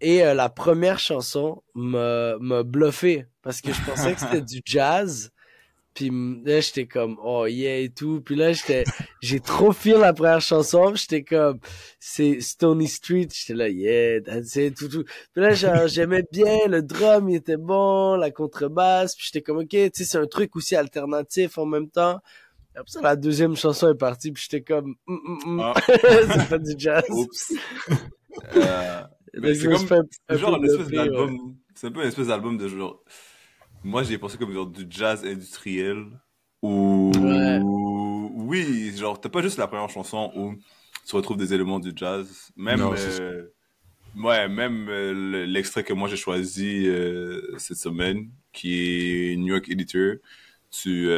et 0.00 0.24
euh, 0.24 0.34
la 0.34 0.48
première 0.48 0.98
chanson 0.98 1.62
m'a 1.74 2.36
m'a 2.38 2.62
bluffé 2.62 3.26
parce 3.42 3.60
que 3.60 3.72
je 3.72 3.84
pensais 3.84 4.14
que 4.14 4.20
c'était 4.20 4.40
du 4.54 4.60
jazz 4.64 5.32
puis 5.98 6.12
là, 6.44 6.60
j'étais 6.60 6.86
comme, 6.86 7.18
oh 7.24 7.46
yeah 7.46 7.78
et 7.78 7.88
tout. 7.88 8.20
Puis 8.24 8.36
là, 8.36 8.52
j'étais, 8.52 8.84
j'ai 9.20 9.40
trop 9.40 9.72
feel 9.72 9.96
la 9.96 10.12
première 10.12 10.40
chanson. 10.40 10.94
J'étais 10.94 11.24
comme, 11.24 11.58
c'est 11.98 12.40
Stony 12.40 12.86
Street. 12.86 13.26
J'étais 13.32 13.54
là, 13.54 13.68
yeah, 13.68 14.20
that's 14.20 14.54
it, 14.54 14.76
tout, 14.76 14.86
tout. 14.88 15.02
Puis 15.32 15.42
là, 15.42 15.54
j'aimais 15.88 16.22
bien, 16.30 16.68
le 16.68 16.82
drum, 16.82 17.28
il 17.28 17.34
était 17.34 17.56
bon, 17.56 18.14
la 18.14 18.30
contrebasse. 18.30 19.16
Puis 19.16 19.24
j'étais 19.26 19.42
comme, 19.42 19.58
ok, 19.58 19.70
tu 19.70 19.90
sais, 19.92 20.04
c'est 20.04 20.18
un 20.18 20.28
truc 20.28 20.54
aussi 20.54 20.76
alternatif 20.76 21.58
en 21.58 21.66
même 21.66 21.90
temps. 21.90 22.20
Après 22.78 22.90
ça, 22.90 23.00
la 23.00 23.16
deuxième 23.16 23.56
chanson 23.56 23.90
est 23.90 23.98
partie, 23.98 24.32
puis 24.32 24.42
j'étais 24.48 24.62
comme, 24.62 24.94
mm, 25.06 25.14
mm, 25.14 25.38
mm. 25.46 25.60
Ah. 25.60 25.74
c'est 25.86 26.48
pas 26.48 26.58
du 26.58 26.74
jazz. 26.76 27.04
Oups. 27.10 27.54
euh, 28.56 29.02
c'est 29.54 29.68
comme, 29.68 30.38
genre 30.38 30.54
un 30.54 30.62
espèce 30.62 30.88
d'album, 30.88 31.56
c'est 31.74 31.86
un 31.88 31.90
peu 31.90 32.02
une 32.02 32.08
espèce 32.08 32.28
d'album 32.28 32.56
de 32.56 32.68
genre, 32.68 33.02
moi, 33.84 34.02
j'ai 34.02 34.18
pensé 34.18 34.38
comme 34.38 34.52
genre 34.52 34.66
du 34.66 34.86
jazz 34.88 35.24
industriel. 35.24 36.06
Ou 36.62 37.12
oui, 38.48 38.96
genre 38.96 39.20
t'as 39.20 39.28
pas 39.28 39.42
juste 39.42 39.58
la 39.58 39.66
première 39.66 39.90
chanson 39.90 40.32
où 40.34 40.54
tu 41.06 41.16
retrouves 41.16 41.36
des 41.36 41.52
éléments 41.54 41.78
du 41.78 41.92
jazz. 41.94 42.50
Même 42.56 42.80
euh, 42.80 43.44
ouais, 44.16 44.48
même 44.48 44.88
euh, 44.88 45.46
l'extrait 45.46 45.84
que 45.84 45.92
moi 45.92 46.08
j'ai 46.08 46.16
choisi 46.16 46.86
euh, 46.86 47.56
cette 47.58 47.76
semaine, 47.76 48.30
qui 48.52 49.32
est 49.32 49.36
New 49.36 49.54
York 49.54 49.68
Editor, 49.68 50.16
tu 50.70 51.08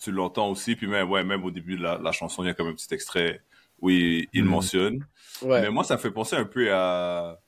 tu 0.00 0.12
l'entends 0.12 0.50
aussi. 0.50 0.76
Puis 0.76 0.86
même 0.86 1.10
ouais, 1.10 1.24
même 1.24 1.44
au 1.44 1.50
début 1.50 1.76
de 1.76 1.82
la, 1.82 2.12
chanson, 2.12 2.42
il 2.42 2.46
y 2.46 2.50
a 2.50 2.54
comme 2.54 2.68
un 2.68 2.74
petit 2.74 2.92
extrait 2.92 3.42
où 3.80 3.90
il, 3.90 4.28
mm. 4.34 4.42
mentionne. 4.42 5.06
Mais 5.44 5.70
moi, 5.70 5.84
ça 5.84 5.96
me 5.96 6.00
fait 6.00 6.10
penser 6.10 6.36
un 6.36 6.44
peu 6.44 6.72
à, 6.72 7.40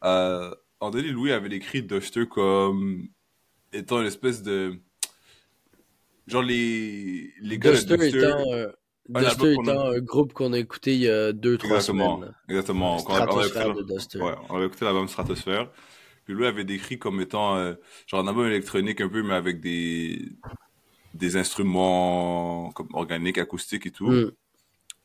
à 0.00 0.50
André 0.80 1.02
Louis 1.02 1.32
avait 1.32 1.54
écrit 1.54 1.82
Duster 1.82 2.26
comme 2.26 3.08
étant 3.72 4.00
une 4.00 4.06
espèce 4.06 4.42
de 4.42 4.74
genre 6.26 6.42
les 6.42 7.32
les 7.40 7.58
gars 7.58 7.72
Duster, 7.72 7.96
de 7.96 8.02
Duster 8.02 8.18
étant, 8.18 8.52
euh, 8.52 8.68
un, 9.14 9.22
Duster 9.22 9.52
étant 9.52 9.86
un 9.86 9.98
groupe 10.00 10.32
qu'on 10.32 10.52
a 10.52 10.58
écouté 10.58 10.94
il 10.94 11.02
y 11.02 11.08
a 11.08 11.32
deux 11.32 11.58
trois 11.58 11.80
semaines 11.80 12.34
exactement 12.48 12.96
on, 12.96 13.14
avait, 13.14 13.84
Duster. 13.84 14.18
Ouais, 14.18 14.34
on 14.48 14.56
avait 14.56 14.66
écouté 14.66 14.84
l'album 14.84 15.08
Stratosphère 15.08 15.70
puis 16.24 16.34
lui 16.34 16.46
avait 16.46 16.64
décrit 16.64 16.98
comme 16.98 17.20
étant 17.20 17.56
euh, 17.56 17.74
genre 18.06 18.20
un 18.20 18.28
album 18.28 18.46
électronique 18.46 19.00
un 19.00 19.08
peu 19.08 19.22
mais 19.22 19.34
avec 19.34 19.60
des 19.60 20.32
des 21.20 21.36
instruments 21.36 22.72
comme 22.72 22.88
organiques 22.92 23.38
acoustiques 23.38 23.86
et 23.86 23.90
tout 23.90 24.10
mm. 24.10 24.32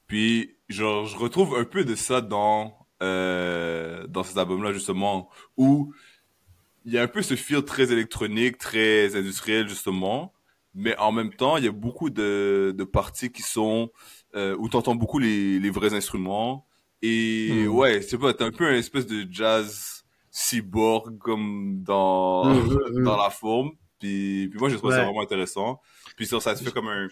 puis 0.07 0.55
genre 0.69 1.05
je 1.05 1.15
retrouve 1.17 1.55
un 1.55 1.65
peu 1.65 1.86
de 1.86 1.93
ça 1.95 2.22
dans 2.22 2.75
euh, 3.03 4.07
dans 4.07 4.24
cet 4.24 4.38
album 4.38 4.63
là 4.63 4.74
justement 4.74 5.29
où 5.57 5.93
il 6.86 6.93
y 6.93 6.98
a 6.98 7.03
un 7.03 7.07
peu 7.07 7.22
ce 7.22 7.36
feel 7.36 7.63
très 7.63 7.91
électronique, 7.91 8.60
très 8.60 9.15
industriel 9.15 9.67
justement, 9.67 10.34
mais 10.75 10.95
en 10.98 11.12
même 11.12 11.34
temps, 11.34 11.57
il 11.57 11.65
y 11.65 11.67
a 11.67 11.72
beaucoup 11.72 12.12
de, 12.12 12.75
de 12.77 12.84
parties 12.84 13.31
qui 13.31 13.41
sont 13.41 13.89
euh, 14.36 14.55
où 14.60 14.69
t'entends 14.69 14.93
beaucoup 14.93 15.17
les, 15.17 15.60
les 15.60 15.69
vrais 15.72 15.95
instruments 15.95 16.67
et 17.01 17.51
hmm. 17.51 17.67
ouais, 17.69 18.01
c'est 18.01 18.17
pas, 18.17 18.34
t'as 18.34 18.45
un 18.45 18.51
peu 18.51 18.69
une 18.69 18.77
espèce 18.77 19.05
de 19.07 19.25
jazz 19.29 20.03
cyborg 20.31 21.17
comme 21.17 21.81
dans 21.84 22.45
hmm, 22.45 22.77
hmm, 22.98 23.03
dans 23.03 23.17
la 23.17 23.29
forme. 23.29 23.72
Puis, 24.00 24.50
puis 24.50 24.60
moi, 24.60 24.69
je 24.69 24.75
trouve 24.75 24.91
ça 24.91 25.03
vraiment 25.03 25.22
intéressant. 25.22 25.81
Puis 26.15 26.27
ça, 26.27 26.39
ça 26.39 26.55
te 26.55 26.63
fait 26.63 26.72
comme 26.72 26.88
un 26.88 27.07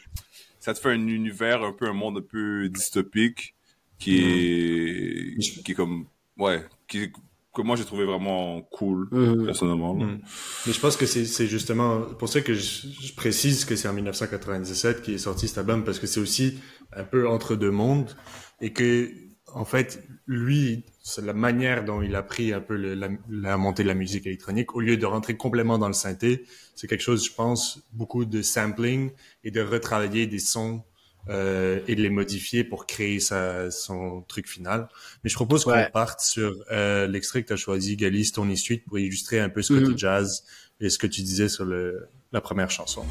ça 0.59 0.73
te 0.73 0.79
fait 0.79 0.91
un 0.91 1.07
univers, 1.07 1.63
un 1.63 1.73
peu 1.73 1.87
un 1.87 1.93
monde 1.93 2.19
un 2.19 2.21
peu 2.21 2.69
dystopique 2.69 3.55
qui 3.99 4.17
est 4.17 5.37
qui 5.63 5.71
est 5.71 5.75
comme 5.75 6.05
ouais, 6.37 6.65
qui 6.87 7.11
que 7.53 7.61
moi 7.61 7.75
j'ai 7.75 7.85
trouvé 7.85 8.05
vraiment 8.05 8.61
cool 8.71 9.07
mmh. 9.11 9.45
personnellement. 9.45 9.93
Mmh. 9.93 10.21
Mais 10.65 10.73
je 10.73 10.79
pense 10.79 10.97
que 10.97 11.05
c'est 11.05 11.47
justement 11.47 12.01
pour 12.01 12.27
ça 12.27 12.41
que 12.41 12.53
je, 12.53 12.87
je 12.87 13.13
précise 13.13 13.65
que 13.65 13.75
c'est 13.75 13.87
en 13.87 13.93
1997 13.93 15.01
qui 15.01 15.13
est 15.13 15.17
sorti 15.19 15.47
cet 15.47 15.59
album 15.59 15.83
parce 15.83 15.99
que 15.99 16.07
c'est 16.07 16.19
aussi 16.19 16.59
un 16.95 17.03
peu 17.03 17.27
entre 17.27 17.55
deux 17.55 17.71
mondes 17.71 18.15
et 18.59 18.73
que 18.73 19.11
en 19.53 19.65
fait 19.65 20.03
lui 20.27 20.85
c'est 21.01 21.23
la 21.23 21.33
manière 21.33 21.83
dont 21.83 22.01
il 22.01 22.15
a 22.15 22.23
pris 22.23 22.53
un 22.53 22.61
peu 22.61 22.75
le, 22.75 22.95
la, 22.95 23.09
la, 23.29 23.57
montée 23.57 23.83
de 23.83 23.87
la 23.87 23.93
musique 23.93 24.25
électronique 24.25 24.75
au 24.75 24.79
lieu 24.79 24.97
de 24.97 25.05
rentrer 25.05 25.35
complètement 25.35 25.77
dans 25.77 25.87
le 25.87 25.93
synthé 25.93 26.45
c'est 26.75 26.87
quelque 26.87 27.01
chose 27.01 27.25
je 27.25 27.33
pense 27.33 27.81
beaucoup 27.91 28.25
de 28.25 28.41
sampling 28.41 29.11
et 29.43 29.51
de 29.51 29.61
retravailler 29.61 30.27
des 30.27 30.39
sons 30.39 30.83
euh, 31.29 31.79
et 31.87 31.95
de 31.95 32.01
les 32.01 32.09
modifier 32.09 32.65
pour 32.65 32.85
créer 32.85 33.21
sa, 33.21 33.71
son 33.71 34.25
truc 34.27 34.45
final. 34.45 34.89
Mais 35.23 35.29
je 35.29 35.35
propose 35.35 35.63
qu'on 35.63 35.85
parte 35.93 36.19
sur 36.19 36.53
euh, 36.69 37.07
l'extrait 37.07 37.43
que 37.43 37.47
tu 37.47 37.53
as 37.53 37.57
choisi, 37.57 37.95
Gali, 37.95 38.29
Tony 38.29 38.57
Street, 38.57 38.83
pour 38.85 38.99
illustrer 38.99 39.39
un 39.39 39.47
peu 39.47 39.61
ce 39.61 39.71
côté 39.71 39.93
mm-hmm. 39.93 39.97
jazz 39.97 40.43
et 40.81 40.89
ce 40.89 40.97
que 40.97 41.07
tu 41.07 41.21
disais 41.21 41.47
sur 41.47 41.63
le, 41.63 42.09
la 42.33 42.41
première 42.41 42.69
chanson. 42.69 43.05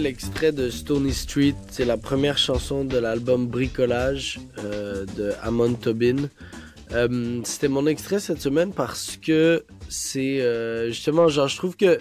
L'extrait 0.00 0.52
de 0.52 0.70
Stony 0.70 1.12
Street. 1.12 1.54
C'est 1.70 1.84
la 1.84 1.96
première 1.96 2.38
chanson 2.38 2.84
de 2.84 2.98
l'album 2.98 3.46
Bricolage 3.46 4.40
euh, 4.58 5.04
de 5.16 5.32
Amon 5.42 5.74
Tobin. 5.74 6.28
Euh, 6.92 7.40
c'était 7.44 7.68
mon 7.68 7.86
extrait 7.86 8.20
cette 8.20 8.40
semaine 8.40 8.72
parce 8.72 9.16
que 9.16 9.64
c'est 9.88 10.40
euh, 10.40 10.88
justement, 10.88 11.28
genre, 11.28 11.48
je 11.48 11.56
trouve 11.56 11.76
que 11.76 11.98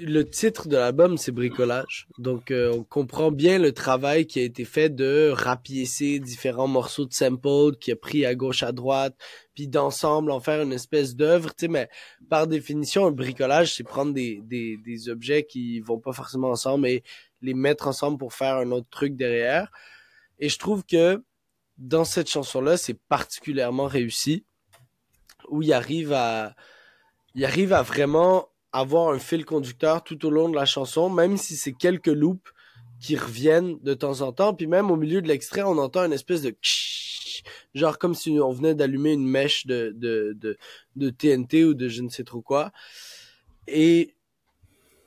le 0.00 0.22
titre 0.22 0.68
de 0.68 0.76
l'album, 0.76 1.16
c'est 1.16 1.32
Bricolage. 1.32 2.06
Donc, 2.18 2.50
euh, 2.50 2.72
on 2.72 2.84
comprend 2.84 3.30
bien 3.30 3.58
le 3.58 3.72
travail 3.72 4.26
qui 4.26 4.40
a 4.40 4.42
été 4.42 4.64
fait 4.64 4.88
de 4.88 5.30
rapiécer 5.34 6.18
différents 6.18 6.68
morceaux 6.68 7.06
de 7.06 7.12
sample, 7.12 7.76
qui 7.80 7.92
a 7.92 7.96
pris 7.96 8.24
à 8.24 8.34
gauche, 8.34 8.62
à 8.62 8.72
droite, 8.72 9.16
puis 9.54 9.68
d'ensemble 9.68 10.30
en 10.30 10.40
faire 10.40 10.62
une 10.62 10.72
espèce 10.72 11.16
d'œuvre. 11.16 11.54
Tu 11.54 11.66
sais, 11.66 11.68
mais 11.68 11.88
par 12.28 12.46
définition, 12.46 13.06
un 13.06 13.10
bricolage, 13.10 13.74
c'est 13.74 13.84
prendre 13.84 14.12
des, 14.12 14.40
des, 14.44 14.76
des 14.76 15.08
objets 15.08 15.44
qui 15.44 15.80
vont 15.80 15.98
pas 15.98 16.12
forcément 16.12 16.50
ensemble 16.50 16.86
et 16.86 17.02
les 17.42 17.54
mettre 17.54 17.88
ensemble 17.88 18.18
pour 18.18 18.32
faire 18.32 18.56
un 18.56 18.70
autre 18.70 18.88
truc 18.90 19.16
derrière. 19.16 19.70
Et 20.38 20.48
je 20.48 20.58
trouve 20.58 20.84
que 20.84 21.22
dans 21.78 22.04
cette 22.04 22.28
chanson-là, 22.28 22.76
c'est 22.76 22.98
particulièrement 23.08 23.86
réussi, 23.86 24.44
où 25.48 25.62
il 25.62 25.72
arrive 25.72 26.12
à, 26.12 26.54
il 27.34 27.44
arrive 27.44 27.72
à 27.72 27.82
vraiment 27.82 28.48
avoir 28.72 29.12
un 29.12 29.18
fil 29.18 29.44
conducteur 29.44 30.02
tout 30.04 30.24
au 30.26 30.30
long 30.30 30.48
de 30.48 30.54
la 30.54 30.64
chanson, 30.64 31.10
même 31.10 31.36
si 31.36 31.56
c'est 31.56 31.72
quelques 31.72 32.06
loops 32.06 32.52
qui 33.00 33.16
reviennent 33.16 33.78
de 33.82 33.94
temps 33.94 34.20
en 34.20 34.32
temps. 34.32 34.54
Puis 34.54 34.66
même 34.66 34.90
au 34.90 34.96
milieu 34.96 35.22
de 35.22 35.28
l'extrait, 35.28 35.62
on 35.62 35.78
entend 35.78 36.04
une 36.04 36.12
espèce 36.12 36.42
de 36.42 36.54
genre 37.74 37.98
comme 37.98 38.14
si 38.14 38.38
on 38.40 38.52
venait 38.52 38.74
d'allumer 38.74 39.12
une 39.12 39.26
mèche 39.26 39.66
de, 39.66 39.92
de, 39.96 40.36
de, 40.38 40.56
de 40.96 41.10
TNT 41.10 41.64
ou 41.64 41.74
de 41.74 41.88
je 41.88 42.02
ne 42.02 42.08
sais 42.08 42.24
trop 42.24 42.42
quoi. 42.42 42.72
Et, 43.66 44.14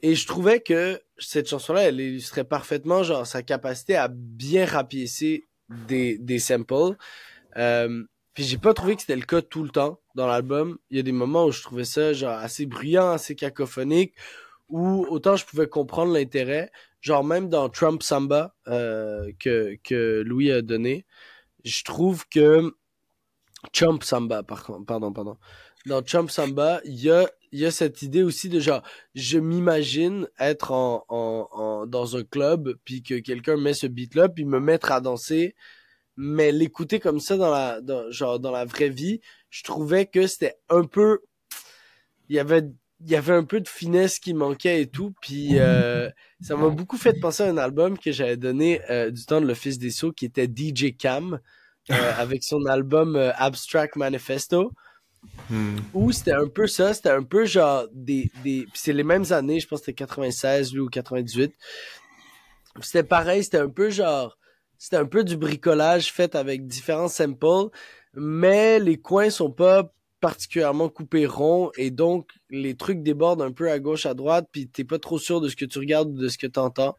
et 0.01 0.15
je 0.15 0.27
trouvais 0.27 0.60
que 0.60 1.01
cette 1.17 1.48
chanson-là, 1.48 1.84
elle 1.84 2.00
illustrait 2.00 2.43
parfaitement 2.43 3.03
genre 3.03 3.27
sa 3.27 3.43
capacité 3.43 3.96
à 3.96 4.08
bien 4.10 4.65
rapiécer 4.65 5.46
des, 5.88 6.17
des 6.17 6.39
samples. 6.39 6.96
Euh, 7.58 8.03
puis 8.34 8.43
j'ai 8.43 8.58
pas 8.58 8.74
trouvé 8.74 8.96
que 8.96 9.01
c'était 9.01 9.15
le 9.15 9.25
cas 9.25 9.41
tout 9.41 9.63
le 9.63 9.70
temps 9.70 10.00
dans 10.15 10.27
l'album. 10.27 10.77
Il 10.89 10.98
y 10.98 11.00
a 11.00 11.03
des 11.03 11.12
moments 11.12 11.46
où 11.46 11.51
je 11.51 11.62
trouvais 11.62 11.86
ça 11.86 12.13
genre 12.13 12.38
assez 12.38 12.65
bruyant, 12.65 13.12
assez 13.12 13.36
cacophonique, 13.36 14.13
où 14.70 15.05
autant 15.10 15.36
je 15.36 15.46
pouvais 15.46 15.67
comprendre 15.67 16.13
l'intérêt, 16.13 16.72
genre 17.01 17.24
même 17.24 17.50
dans 17.50 17.70
Trump 17.70 18.01
Samba 18.01 18.55
euh, 18.67 19.32
que, 19.39 19.77
que 19.84 20.24
Louis 20.25 20.51
a 20.51 20.62
donné, 20.62 21.05
je 21.63 21.84
trouve 21.84 22.27
que 22.27 22.74
Trump 23.72 24.03
Samba, 24.03 24.43
pardon, 24.43 24.84
pardon. 24.84 25.38
Dans 25.86 26.01
Trump 26.01 26.29
Samba, 26.29 26.82
il 26.86 27.01
y 27.01 27.10
a, 27.10 27.29
y 27.51 27.65
a 27.65 27.72
cette 27.72 28.01
idée 28.01 28.24
aussi 28.24 28.50
de 28.50 28.60
genre, 28.60 28.84
je 29.15 29.38
m'imagine 29.38 30.27
être 30.39 30.72
en, 30.72 31.05
en, 31.10 31.48
en, 31.51 31.86
dans 31.86 32.15
un 32.15 32.24
club, 32.24 32.75
puis 32.86 33.03
que 33.03 33.20
quelqu'un 33.20 33.58
met 33.58 33.74
ce 33.74 33.88
beat-là, 33.88 34.29
puis 34.29 34.46
me 34.46 34.60
mettre 34.60 34.91
à 34.91 35.01
danser, 35.01 35.55
mais 36.15 36.51
l'écouter 36.51 37.00
comme 37.00 37.20
ça 37.20 37.38
dans 37.38 37.51
la, 37.51 37.82
dans, 37.82 38.10
genre 38.12 38.39
dans 38.39 38.51
la 38.51 38.65
vraie 38.65 38.89
vie, 38.89 39.20
je 39.53 39.62
trouvais 39.62 40.07
que 40.07 40.25
c'était 40.25 40.55
un 40.67 40.83
peu, 40.83 41.19
il 42.27 42.36
y 42.36 42.39
avait 42.39 42.63
il 43.05 43.12
y 43.12 43.15
avait 43.15 43.33
un 43.33 43.43
peu 43.43 43.60
de 43.60 43.67
finesse 43.67 44.17
qui 44.17 44.33
manquait 44.33 44.81
et 44.81 44.88
tout. 44.88 45.13
Puis 45.22 45.60
euh, 45.60 46.10
ça 46.41 46.55
m'a 46.55 46.69
beaucoup 46.69 46.98
fait 46.98 47.13
penser 47.19 47.43
à 47.43 47.48
un 47.50 47.57
album 47.57 48.00
que 48.00 48.12
j'avais 48.12 48.38
donné 48.38 48.81
euh, 48.89 49.12
du 49.12 49.25
temps 49.25 49.41
de 49.41 49.45
l'Office 49.45 49.77
des 49.77 49.91
Sceaux 49.91 50.13
qui 50.13 50.25
était 50.25 50.48
DJ 50.48 50.95
Cam 50.98 51.39
euh, 51.91 52.13
avec 52.17 52.43
son 52.43 52.65
album 52.65 53.15
Abstract 53.36 53.98
Manifesto. 53.98 54.72
Hmm. 55.50 55.77
Où 55.93 56.12
c'était 56.12 56.33
un 56.33 56.48
peu 56.48 56.65
ça, 56.65 56.93
c'était 56.93 57.10
un 57.10 57.24
peu 57.24 57.45
genre 57.45 57.86
des. 57.93 58.31
des 58.43 58.67
c'est 58.74 58.93
les 58.93 59.03
mêmes 59.03 59.31
années, 59.31 59.60
je 59.60 59.67
pense 59.67 59.81
que 59.81 59.86
c'était 59.86 59.95
96 59.95 60.74
lui 60.74 60.79
ou 60.79 60.89
98. 60.89 61.53
C'était 62.81 63.03
pareil, 63.03 63.43
c'était 63.43 63.60
un 63.60 63.69
peu 63.69 63.89
genre. 63.89 64.38
C'était 64.77 64.98
un 64.98 65.05
peu 65.05 65.24
du 65.24 65.38
bricolage 65.38 66.12
fait 66.12 66.36
avec 66.36 66.67
différents 66.67 67.07
samples, 67.07 67.69
mais 68.13 68.79
les 68.79 68.98
coins 68.98 69.29
sont 69.29 69.51
pas 69.51 69.91
particulièrement 70.20 70.88
coupé 70.88 71.25
rond 71.25 71.70
et 71.77 71.91
donc 71.91 72.29
les 72.50 72.75
trucs 72.75 73.03
débordent 73.03 73.41
un 73.41 73.51
peu 73.51 73.70
à 73.70 73.79
gauche 73.79 74.05
à 74.05 74.13
droite 74.13 74.48
puis 74.53 74.70
t'es 74.70 74.86
pas 74.86 74.98
trop 74.98 75.20
sûr 75.20 75.41
de 75.41 75.50
ce 75.50 75.55
que 75.58 75.65
tu 75.65 75.79
regardes 75.79 76.12
ou 76.12 76.17
de 76.17 76.29
ce 76.29 76.38
que 76.38 76.48
t'entends. 76.48 76.98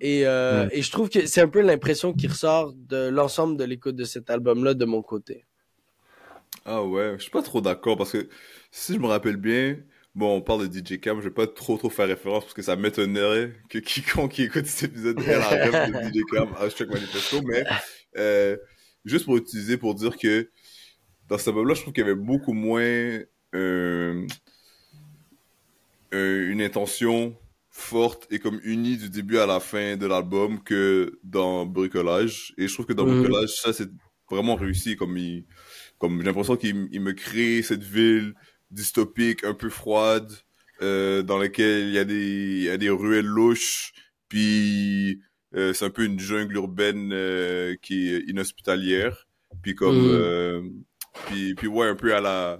Et, 0.00 0.26
euh, 0.26 0.66
et 0.72 0.80
je 0.80 0.90
trouve 0.90 1.10
que 1.10 1.26
c'est 1.26 1.42
un 1.42 1.48
peu 1.48 1.60
l'impression 1.60 2.14
qui 2.14 2.26
ressort 2.26 2.72
de 2.74 3.08
l'ensemble 3.08 3.58
de 3.58 3.64
l'écoute 3.64 3.96
de 3.96 4.04
cet 4.04 4.30
album 4.30 4.64
là 4.64 4.72
de 4.72 4.84
mon 4.86 5.02
côté. 5.02 5.44
Ah 6.64 6.82
ouais 6.82 7.16
je 7.18 7.22
suis 7.22 7.30
pas 7.30 7.42
trop 7.42 7.60
d'accord 7.60 7.98
parce 7.98 8.12
que 8.12 8.28
si 8.70 8.94
je 8.94 8.98
me 8.98 9.08
rappelle 9.08 9.36
bien 9.36 9.76
bon 10.14 10.36
on 10.36 10.40
parle 10.40 10.68
de 10.68 10.74
DJ 10.74 11.00
Cam 11.00 11.20
je 11.20 11.24
vais 11.24 11.34
pas 11.34 11.46
trop 11.46 11.76
trop 11.76 11.90
faire 11.90 12.06
référence 12.06 12.44
parce 12.44 12.54
que 12.54 12.62
ça 12.62 12.76
m'étonnerait 12.76 13.52
que 13.68 13.78
quiconque 13.78 14.32
qui 14.32 14.44
écoute 14.44 14.64
cet 14.64 14.92
épisode 14.92 15.20
ait 15.28 15.38
la 15.38 15.48
rêve 15.48 15.92
de 15.92 16.08
DJ 16.08 16.22
Cam 16.32 16.48
hashtag 16.58 16.88
manifesto 16.88 17.42
mais 17.42 17.64
euh, 18.16 18.56
juste 19.04 19.24
pour 19.24 19.36
utiliser 19.36 19.76
pour 19.76 19.94
dire 19.94 20.16
que 20.16 20.50
dans 21.28 21.38
cet 21.38 21.48
album-là, 21.48 21.74
je 21.74 21.82
trouve 21.82 21.94
qu'il 21.94 22.02
y 22.02 22.06
avait 22.06 22.14
beaucoup 22.14 22.52
moins 22.52 23.20
euh, 23.54 24.26
euh, 26.14 26.50
une 26.50 26.62
intention 26.62 27.36
forte 27.70 28.26
et 28.30 28.38
comme 28.38 28.60
unie 28.64 28.98
du 28.98 29.08
début 29.08 29.38
à 29.38 29.46
la 29.46 29.58
fin 29.58 29.96
de 29.96 30.06
l'album 30.06 30.62
que 30.62 31.18
dans 31.24 31.64
Bricolage. 31.64 32.52
Et 32.58 32.68
je 32.68 32.74
trouve 32.74 32.86
que 32.86 32.92
dans 32.92 33.06
mm. 33.06 33.20
Bricolage, 33.22 33.50
ça, 33.50 33.72
c'est 33.72 33.88
vraiment 34.30 34.56
réussi. 34.56 34.96
Comme, 34.96 35.16
il, 35.16 35.46
comme 35.98 36.18
j'ai 36.20 36.26
l'impression 36.26 36.56
qu'il 36.56 37.00
me 37.00 37.12
crée 37.12 37.62
cette 37.62 37.82
ville 37.82 38.34
dystopique, 38.70 39.44
un 39.44 39.54
peu 39.54 39.70
froide, 39.70 40.30
euh, 40.82 41.22
dans 41.22 41.38
laquelle 41.38 41.88
il 41.88 41.94
y, 41.94 41.98
a 41.98 42.04
des, 42.04 42.56
il 42.56 42.62
y 42.64 42.70
a 42.70 42.76
des 42.76 42.90
ruelles 42.90 43.26
louches, 43.26 43.92
puis 44.28 45.20
euh, 45.54 45.72
c'est 45.72 45.84
un 45.84 45.90
peu 45.90 46.04
une 46.04 46.18
jungle 46.18 46.56
urbaine 46.56 47.10
euh, 47.12 47.76
qui 47.82 48.08
est 48.12 48.24
inhospitalière. 48.28 49.26
Puis 49.62 49.74
comme... 49.74 49.96
Mm. 49.96 50.10
Euh, 50.10 50.62
puis, 51.26 51.54
puis 51.54 51.66
ouais, 51.66 51.88
un 51.88 51.94
peu 51.94 52.14
à 52.14 52.20
la, 52.20 52.58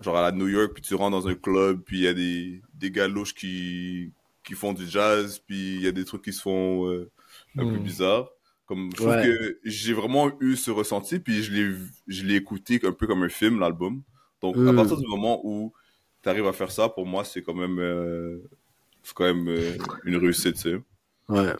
genre 0.00 0.16
à 0.16 0.22
la 0.22 0.32
New 0.32 0.48
York, 0.48 0.72
puis 0.74 0.82
tu 0.82 0.94
rentres 0.94 1.16
dans 1.16 1.28
un 1.28 1.34
club, 1.34 1.82
puis 1.84 1.98
il 1.98 2.04
y 2.04 2.08
a 2.08 2.14
des, 2.14 2.60
des 2.74 2.90
gars 2.90 3.08
louches 3.08 3.34
qui, 3.34 4.12
qui 4.44 4.54
font 4.54 4.72
du 4.72 4.86
jazz, 4.86 5.40
puis 5.46 5.76
il 5.76 5.82
y 5.82 5.86
a 5.86 5.92
des 5.92 6.04
trucs 6.04 6.22
qui 6.22 6.32
se 6.32 6.42
font 6.42 6.88
euh, 6.88 7.10
un 7.56 7.64
peu 7.64 7.76
hmm. 7.76 7.82
bizarres. 7.82 8.28
Comme, 8.66 8.90
je 8.92 8.96
trouve 8.96 9.14
que 9.22 9.58
j'ai 9.64 9.92
vraiment 9.92 10.32
eu 10.40 10.56
ce 10.56 10.70
ressenti, 10.70 11.18
puis 11.18 11.42
je 11.42 11.52
l'ai, 11.52 11.76
je 12.06 12.24
l'ai 12.24 12.36
écouté 12.36 12.80
un 12.84 12.92
peu 12.92 13.06
comme 13.06 13.22
un 13.22 13.28
film, 13.28 13.60
l'album. 13.60 14.02
Donc, 14.40 14.56
à 14.56 14.60
hmm. 14.60 14.76
partir 14.76 14.96
du 14.96 15.06
moment 15.06 15.40
où 15.44 15.72
tu 16.22 16.28
arrives 16.28 16.46
à 16.46 16.52
faire 16.52 16.70
ça, 16.70 16.88
pour 16.88 17.06
moi, 17.06 17.24
c'est 17.24 17.42
quand 17.42 17.54
même, 17.54 17.78
euh, 17.78 18.38
c'est 19.02 19.14
quand 19.14 19.32
même 19.32 19.48
euh, 19.48 19.76
une 20.04 20.16
réussite, 20.16 20.54
tu 20.54 20.60
sais. 20.60 20.80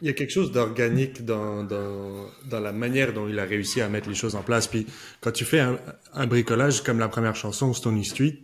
Il 0.01 0.07
y 0.07 0.11
a 0.11 0.13
quelque 0.13 0.31
chose 0.33 0.53
d'organique 0.53 1.25
dans, 1.25 1.65
dans, 1.65 2.27
dans, 2.49 2.61
la 2.61 2.73
manière 2.73 3.13
dont 3.13 3.29
il 3.29 3.39
a 3.39 3.45
réussi 3.45 3.81
à 3.81 3.89
mettre 3.89 4.09
les 4.09 4.15
choses 4.15 4.35
en 4.35 4.43
place. 4.43 4.67
Puis 4.67 4.87
quand 5.21 5.33
tu 5.33 5.45
fais 5.45 5.61
un, 5.61 5.79
un 6.15 6.27
bricolage 6.27 6.83
comme 6.83 6.99
la 6.99 7.09
première 7.09 7.37
chanson, 7.37 7.73
Stony 7.73 8.05
Street, 8.05 8.43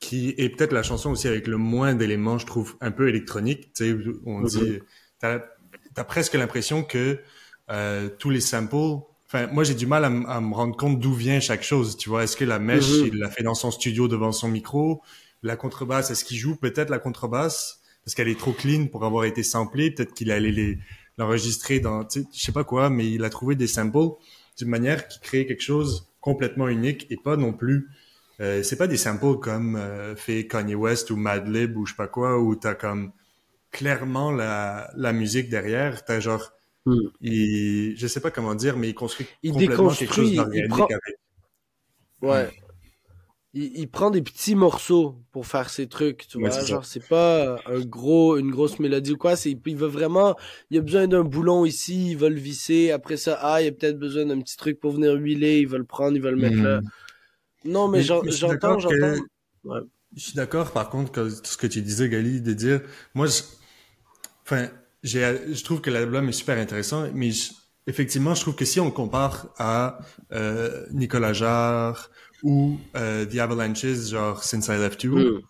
qui 0.00 0.34
est 0.36 0.50
peut-être 0.50 0.72
la 0.72 0.82
chanson 0.82 1.10
aussi 1.10 1.28
avec 1.28 1.46
le 1.46 1.56
moins 1.56 1.94
d'éléments, 1.94 2.38
je 2.38 2.46
trouve, 2.46 2.76
un 2.80 2.90
peu 2.90 3.08
électronique. 3.08 3.72
Tu 3.74 3.92
sais, 3.92 3.96
on 4.24 4.42
dit, 4.42 4.60
mhm. 4.60 4.80
t'as 5.20 5.40
as 5.96 6.04
presque 6.04 6.34
l'impression 6.34 6.82
que 6.82 7.18
euh, 7.70 8.08
tous 8.18 8.30
les 8.30 8.40
samples. 8.40 9.02
Enfin, 9.26 9.48
moi 9.48 9.64
j'ai 9.64 9.74
du 9.74 9.86
mal 9.86 10.04
à, 10.04 10.08
à 10.08 10.40
me 10.40 10.54
rendre 10.54 10.76
compte 10.76 11.00
d'où 11.00 11.14
vient 11.14 11.40
chaque 11.40 11.62
chose. 11.62 11.96
Tu 11.96 12.08
vois, 12.08 12.24
est-ce 12.24 12.36
que 12.36 12.44
la 12.44 12.58
mèche 12.58 12.90
mhm. 12.90 13.06
il 13.12 13.18
l'a 13.18 13.30
fait 13.30 13.42
dans 13.42 13.54
son 13.54 13.70
studio 13.70 14.08
devant 14.08 14.32
son 14.32 14.48
micro? 14.48 15.02
La 15.42 15.56
contrebasse, 15.56 16.10
est-ce 16.10 16.24
qu'il 16.24 16.38
joue 16.38 16.56
peut-être 16.56 16.90
la 16.90 16.98
contrebasse? 16.98 17.80
Parce 18.06 18.14
qu'elle 18.14 18.28
est 18.28 18.38
trop 18.38 18.52
clean 18.52 18.86
pour 18.86 19.04
avoir 19.04 19.24
été 19.24 19.42
samplée. 19.42 19.90
Peut-être 19.90 20.14
qu'il 20.14 20.30
allait 20.30 20.52
les 20.52 20.78
l'enregistrer 21.18 21.80
dans, 21.80 22.06
je 22.08 22.22
sais 22.32 22.52
pas 22.52 22.62
quoi, 22.62 22.88
mais 22.88 23.10
il 23.10 23.24
a 23.24 23.30
trouvé 23.30 23.56
des 23.56 23.66
samples 23.66 24.16
d'une 24.58 24.68
manière 24.68 25.08
qui 25.08 25.18
crée 25.18 25.46
quelque 25.46 25.62
chose 25.62 26.06
complètement 26.20 26.68
unique 26.68 27.06
et 27.10 27.16
pas 27.16 27.36
non 27.36 27.52
plus. 27.52 27.88
Euh, 28.40 28.62
c'est 28.62 28.76
pas 28.76 28.86
des 28.86 28.98
samples 28.98 29.38
comme 29.40 29.76
euh, 29.76 30.14
fait 30.14 30.46
Kanye 30.46 30.74
West 30.74 31.10
ou 31.10 31.16
Madlib 31.16 31.76
ou 31.76 31.86
je 31.86 31.92
sais 31.92 31.96
pas 31.96 32.06
quoi 32.06 32.38
où 32.38 32.54
t'as 32.54 32.74
comme 32.74 33.12
clairement 33.72 34.30
la, 34.30 34.90
la 34.94 35.12
musique 35.12 35.48
derrière. 35.48 36.04
T'as 36.04 36.20
genre, 36.20 36.52
hmm. 36.84 37.08
il, 37.22 37.96
je 37.96 38.06
sais 38.06 38.20
pas 38.20 38.30
comment 38.30 38.54
dire, 38.54 38.76
mais 38.76 38.90
il 38.90 38.94
construit 38.94 39.26
il 39.42 39.52
complètement 39.52 39.88
quelque 39.88 40.14
chose 40.14 40.32
d'organique 40.32 40.80
avec. 40.80 41.18
Ouais 42.22 42.50
il, 43.56 43.88
prend 43.88 44.10
des 44.10 44.22
petits 44.22 44.54
morceaux 44.54 45.16
pour 45.32 45.46
faire 45.46 45.70
ses 45.70 45.86
trucs, 45.86 46.28
tu 46.28 46.38
vois. 46.38 46.50
genre, 46.64 46.84
c'est 46.84 47.06
pas 47.06 47.58
un 47.66 47.80
gros, 47.80 48.36
une 48.36 48.50
grosse 48.50 48.78
mélodie 48.78 49.12
ou 49.12 49.16
quoi. 49.16 49.34
C'est, 49.34 49.58
il 49.64 49.76
veut 49.76 49.86
vraiment, 49.86 50.36
il 50.70 50.78
a 50.78 50.80
besoin 50.82 51.08
d'un 51.08 51.24
boulon 51.24 51.64
ici, 51.64 52.10
il 52.10 52.18
va 52.18 52.28
le 52.28 52.36
visser. 52.36 52.90
Après 52.90 53.16
ça, 53.16 53.38
ah, 53.40 53.62
il 53.62 53.68
a 53.68 53.72
peut-être 53.72 53.98
besoin 53.98 54.26
d'un 54.26 54.40
petit 54.40 54.56
truc 54.56 54.78
pour 54.78 54.92
venir 54.92 55.14
huiler, 55.14 55.60
il 55.60 55.68
va 55.68 55.78
le 55.78 55.84
prendre, 55.84 56.16
il 56.16 56.22
va 56.22 56.30
le 56.30 56.36
mettre 56.36 56.62
là. 56.62 56.80
Hmm. 56.80 56.88
Non, 57.64 57.88
mais, 57.88 58.02
j'entends, 58.02 58.78
j'entends. 58.78 59.16
Je 60.14 60.20
suis 60.20 60.34
d'accord, 60.34 60.72
par 60.72 60.88
contre, 60.88 61.10
que 61.10 61.20
tout 61.20 61.50
ce 61.50 61.56
que 61.56 61.66
tu 61.66 61.82
disais, 61.82 62.08
Gali, 62.08 62.40
de 62.40 62.52
dire, 62.52 62.80
moi, 63.14 63.26
je, 63.26 63.42
enfin, 64.44 64.68
j'ai, 65.02 65.40
je 65.52 65.64
trouve 65.64 65.80
que 65.80 65.90
l'album 65.90 66.28
est 66.28 66.32
super 66.32 66.58
intéressant, 66.58 67.08
mais 67.12 67.30
effectivement, 67.86 68.34
je 68.34 68.40
trouve 68.40 68.54
que 68.54 68.64
si 68.64 68.80
on 68.80 68.90
compare 68.90 69.48
à 69.58 69.98
euh, 70.32 70.86
Nicolas 70.92 71.32
Jarre, 71.32 72.10
ou 72.42 72.78
euh, 72.96 73.24
The 73.26 73.38
Avalanches, 73.38 74.10
genre 74.10 74.42
Since 74.42 74.68
I 74.68 74.78
Left 74.78 75.02
You. 75.02 75.18
Hmm. 75.18 75.40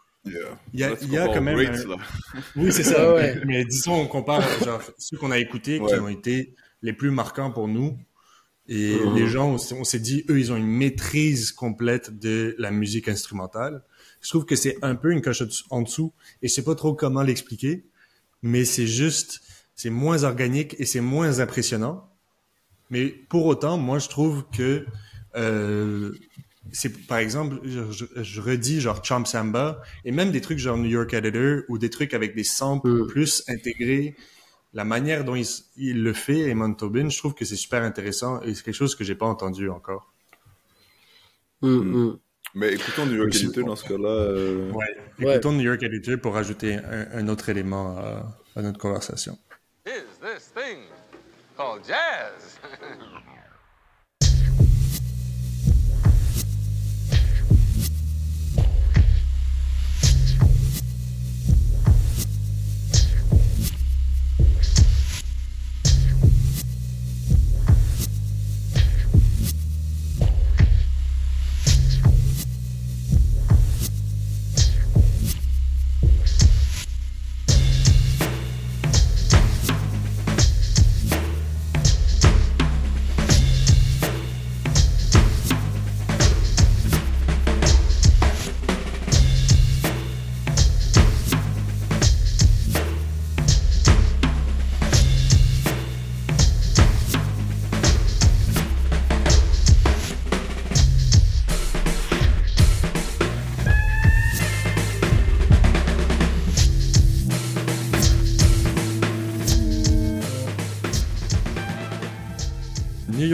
Il 0.72 0.80
y 0.80 0.82
a, 0.82 0.96
il 1.02 1.12
y 1.12 1.18
a 1.18 1.28
quand 1.28 1.40
même. 1.40 1.56
Oui, 2.56 2.72
c'est 2.72 2.82
ça. 2.82 3.14
ouais. 3.14 3.40
Mais 3.44 3.64
disons, 3.64 3.94
on 3.94 4.06
compare 4.08 4.42
genre, 4.64 4.82
ceux 4.98 5.16
qu'on 5.16 5.30
a 5.30 5.38
écoutés 5.38 5.78
qui 5.78 5.94
ont 5.94 6.08
été 6.08 6.54
les 6.82 6.92
plus 6.92 7.12
marquants 7.12 7.52
pour 7.52 7.68
nous. 7.68 7.96
Et 8.68 8.96
hmm. 8.96 9.14
les 9.14 9.28
gens, 9.28 9.56
on 9.72 9.84
s'est 9.84 10.00
dit, 10.00 10.24
eux, 10.28 10.40
ils 10.40 10.52
ont 10.52 10.56
une 10.56 10.66
maîtrise 10.66 11.52
complète 11.52 12.18
de 12.18 12.56
la 12.58 12.72
musique 12.72 13.06
instrumentale. 13.08 13.84
Je 14.20 14.28
trouve 14.28 14.44
que 14.44 14.56
c'est 14.56 14.76
un 14.82 14.96
peu 14.96 15.12
une 15.12 15.22
coche 15.22 15.44
en 15.70 15.82
dessous 15.82 16.12
et 16.42 16.48
je 16.48 16.54
sais 16.54 16.64
pas 16.64 16.74
trop 16.74 16.94
comment 16.94 17.22
l'expliquer, 17.22 17.84
mais 18.42 18.64
c'est 18.64 18.88
juste, 18.88 19.40
c'est 19.76 19.90
moins 19.90 20.24
organique 20.24 20.74
et 20.80 20.86
c'est 20.86 21.00
moins 21.00 21.38
impressionnant. 21.38 22.10
Mais 22.90 23.06
pour 23.08 23.46
autant, 23.46 23.78
moi, 23.78 23.98
je 23.98 24.08
trouve 24.08 24.44
que 24.54 24.86
euh, 25.36 26.12
c'est 26.72 27.06
par 27.06 27.18
exemple, 27.18 27.60
je, 27.64 28.40
redis 28.40 28.80
genre 28.80 29.02
Chomp 29.04 29.24
Samba 29.24 29.82
et 30.04 30.12
même 30.12 30.30
des 30.30 30.40
trucs 30.40 30.58
genre 30.58 30.76
New 30.76 30.88
York 30.88 31.12
Editor 31.14 31.62
ou 31.68 31.78
des 31.78 31.90
trucs 31.90 32.14
avec 32.14 32.34
des 32.34 32.44
samples 32.44 32.88
mm. 32.88 33.06
plus 33.06 33.44
intégrés. 33.48 34.16
La 34.72 34.84
manière 34.84 35.24
dont 35.24 35.36
il, 35.76 36.02
le 36.02 36.12
fait, 36.12 36.50
Eamon 36.50 36.74
Tobin, 36.74 37.08
je 37.08 37.16
trouve 37.18 37.34
que 37.34 37.44
c'est 37.44 37.56
super 37.56 37.82
intéressant 37.82 38.42
et 38.42 38.54
c'est 38.54 38.62
quelque 38.62 38.74
chose 38.74 38.94
que 38.94 39.04
j'ai 39.04 39.14
pas 39.14 39.26
entendu 39.26 39.70
encore. 39.70 40.12
Mm, 41.62 41.68
mm. 41.68 42.18
Mais 42.54 42.72
écoutons 42.72 43.06
New 43.06 43.16
York 43.16 43.34
Editor 43.34 43.64
dans 43.64 43.76
ce 43.76 43.88
cas-là. 43.88 44.08
Euh... 44.08 44.72
Ouais. 44.72 45.34
Écoutons 45.34 45.52
New 45.52 45.62
York 45.62 45.82
Editor 45.82 46.18
pour 46.18 46.36
ajouter 46.36 46.78
un, 47.12 47.28
autre 47.28 47.48
élément 47.48 47.96
à, 47.98 48.38
à 48.54 48.62
notre 48.62 48.78
conversation. 48.78 49.38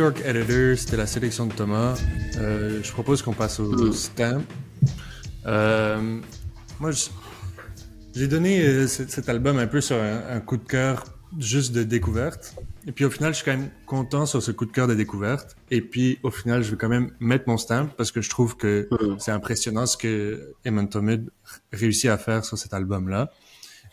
York 0.03 0.23
Editor, 0.25 0.77
c'était 0.77 0.97
la 0.97 1.07
sélection 1.07 1.47
de 1.47 1.53
Thomas. 1.53 1.95
Euh, 2.37 2.81
je 2.83 2.91
propose 2.93 3.23
qu'on 3.23 3.33
passe 3.33 3.61
au 3.61 3.71
Mm. 3.89 3.93
stamp. 3.93 4.43
Euh, 5.47 6.21
moi, 6.81 6.91
j'ai 8.15 8.27
donné 8.29 8.61
euh, 8.67 8.87
cet, 8.89 9.29
album 9.29 9.59
un 9.59 9.67
peu 9.67 9.81
sur 9.81 9.97
un, 9.97 10.23
un 10.29 10.41
coup 10.41 10.57
de 10.57 10.65
cœur 10.67 11.05
juste 11.39 11.73
de 11.73 11.83
découverte. 11.83 12.55
Et 12.87 12.93
puis 12.93 13.05
au 13.05 13.11
final, 13.11 13.33
je 13.33 13.37
suis 13.37 13.45
quand 13.45 13.57
même 13.57 13.71
content 13.87 14.27
sur 14.27 14.43
ce 14.43 14.51
coup 14.51 14.67
de 14.67 14.73
cœur 14.73 14.89
de 14.89 14.95
découverte. 14.95 15.57
Et 15.71 15.81
puis 15.81 16.19
au 16.25 16.31
final, 16.31 16.63
je 16.65 16.73
vais 16.73 16.77
quand 16.77 16.89
même 16.89 17.11
mettre 17.21 17.45
mon 17.47 17.57
stamp 17.57 17.87
parce 17.97 18.11
que 18.11 18.21
je 18.21 18.29
trouve 18.29 18.57
que 18.57 18.89
Mm. 18.91 19.17
c'est 19.21 19.31
impressionnant 19.31 19.87
ce 19.87 19.97
que 19.97 20.53
Eamon 20.65 20.87
Tomid 20.87 21.31
réussit 21.73 22.11
à 22.11 22.19
faire 22.19 22.45
sur 22.45 22.59
cet 22.59 22.75
album-là. 22.75 23.31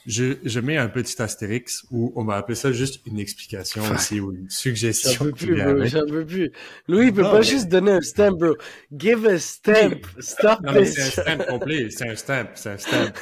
Je, 0.07 0.35
je 0.43 0.59
mets 0.59 0.77
un 0.77 0.87
petit 0.87 1.21
astérix 1.21 1.83
où 1.91 2.11
on 2.15 2.23
va 2.23 2.35
appeler 2.37 2.55
ça 2.55 2.71
juste 2.71 3.01
une 3.05 3.19
explication 3.19 3.83
aussi 3.93 4.19
ou 4.19 4.31
une 4.31 4.43
J'en 4.43 4.49
suggestion. 4.49 5.25
peux 5.25 5.31
qui 5.31 5.45
plus, 5.47 5.61
bro. 5.61 5.85
J'en 5.85 6.05
peux 6.05 6.25
plus. 6.25 6.51
Louis, 6.87 7.07
il 7.07 7.13
peut 7.13 7.21
Non, 7.21 7.31
pas 7.31 7.39
mais- 7.39 7.43
juste 7.43 7.67
donner 7.67 7.91
un 7.91 8.01
stamp, 8.01 8.31
bro. 8.37 8.55
Give 8.97 9.25
a 9.27 9.37
stamp. 9.39 9.99
Stop 10.19 10.59
Non, 10.63 10.71
mais 10.73 10.85
c'est 10.85 11.01
un 11.01 11.23
stamp 11.23 11.37
complet, 11.47 11.89
c'est 11.91 12.07
un 12.09 12.15
stamp, 12.15 12.47
c'est 12.55 12.69
un 12.71 12.77
stamp. 12.77 13.13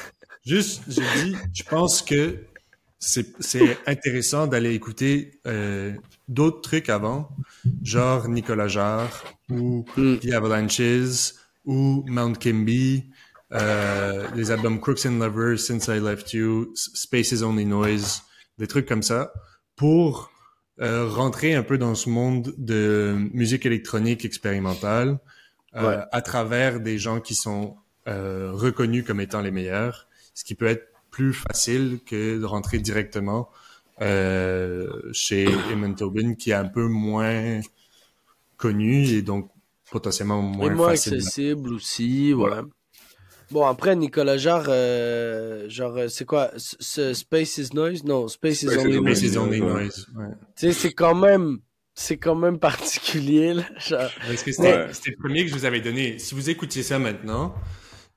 Juste, 0.46 0.82
j'ai 0.88 1.02
dit, 1.24 1.36
je 1.52 1.62
pense 1.64 2.00
que 2.00 2.36
c'est 2.98 3.26
c'est 3.40 3.76
intéressant 3.86 4.46
d'aller 4.46 4.72
écouter 4.74 5.40
euh, 5.46 5.92
d'autres 6.26 6.60
trucs 6.62 6.88
avant, 6.88 7.28
genre 7.82 8.28
Nicolas 8.28 8.68
Jarre 8.68 9.24
ou 9.50 9.84
Mm. 9.96 10.16
The 10.18 10.32
Avalanches 10.32 11.34
ou 11.64 12.02
Mount 12.08 12.34
Kimby, 12.34 13.04
les 13.50 14.50
albums 14.50 14.80
Crooks 14.80 15.06
and 15.06 15.18
Lovers, 15.18 15.58
Since 15.58 15.86
I 15.88 16.00
Left 16.00 16.32
You, 16.32 16.70
S- 16.74 16.90
Spaces 16.94 17.42
Only 17.42 17.64
Noise, 17.64 18.22
des 18.58 18.66
trucs 18.66 18.86
comme 18.86 19.02
ça, 19.02 19.32
pour 19.76 20.30
euh, 20.80 21.08
rentrer 21.08 21.54
un 21.54 21.62
peu 21.62 21.78
dans 21.78 21.94
ce 21.94 22.08
monde 22.10 22.54
de 22.58 23.16
musique 23.32 23.66
électronique 23.66 24.24
expérimentale 24.24 25.18
euh, 25.76 25.88
Ouais. 25.98 26.02
à 26.12 26.22
travers 26.22 26.80
des 26.80 26.98
gens 26.98 27.20
qui 27.20 27.34
sont 27.34 27.76
euh, 28.06 28.50
reconnus 28.52 29.04
comme 29.06 29.20
étant 29.20 29.40
les 29.42 29.50
meilleurs, 29.50 30.08
ce 30.34 30.44
qui 30.44 30.54
peut 30.54 30.66
être 30.66 30.86
plus 31.10 31.32
facile 31.34 32.00
que 32.06 32.38
de 32.38 32.44
rentrer 32.44 32.78
directement 32.78 33.48
euh, 34.00 34.88
chez 35.12 35.46
Eamon 35.72 35.94
Tobin, 35.94 36.34
qui 36.34 36.50
est 36.50 36.54
un 36.54 36.68
peu 36.68 36.86
moins 36.86 37.60
connu 38.56 39.06
et 39.08 39.22
donc 39.22 39.50
potentiellement 39.90 40.40
Et 40.40 40.56
moins, 40.56 40.70
moins 40.74 40.88
facile. 40.90 41.14
accessible 41.14 41.72
aussi, 41.72 42.32
ouais. 42.34 42.50
Bon, 43.50 43.64
après, 43.66 43.96
Nicolas 43.96 44.36
Jarre, 44.36 44.66
euh, 44.68 45.68
genre, 45.68 45.96
euh, 45.96 46.08
c'est 46.08 46.24
quoi? 46.26 46.50
Ce- 46.56 46.76
ce 46.80 47.14
Space 47.14 47.58
is 47.58 47.70
Noise? 47.74 48.04
Non, 48.04 48.28
Space 48.28 48.62
is 48.62 48.66
Space 48.66 48.74
is 48.74 48.78
Only 48.78 48.96
Only 48.98 49.04
Noise. 49.06 49.18
c'est 49.32 49.38
only 49.38 49.60
Ouais. 49.60 49.66
noise. 49.84 50.06
Ouais. 50.16 50.24
Tu 50.56 50.66
sais, 50.66 50.72
c'est 50.72 50.92
quand 50.92 51.14
même, 51.14 51.58
c'est 51.94 52.16
quand 52.18 52.34
même 52.34 52.58
particulier, 52.58 53.54
là. 53.54 53.62
Genre, 53.78 54.10
Est-ce 54.30 54.44
que 54.44 54.52
c'était 54.52 54.68
Ouais. 54.76 54.86
c'était 54.92 55.10
le 55.12 55.16
premier 55.16 55.44
que 55.44 55.50
je 55.50 55.54
vous 55.56 55.64
avais 55.64 55.80
donné? 55.80 56.18
Si 56.18 56.34
vous 56.34 56.50
écoutiez 56.50 56.82
ça 56.82 56.98
maintenant, 56.98 57.54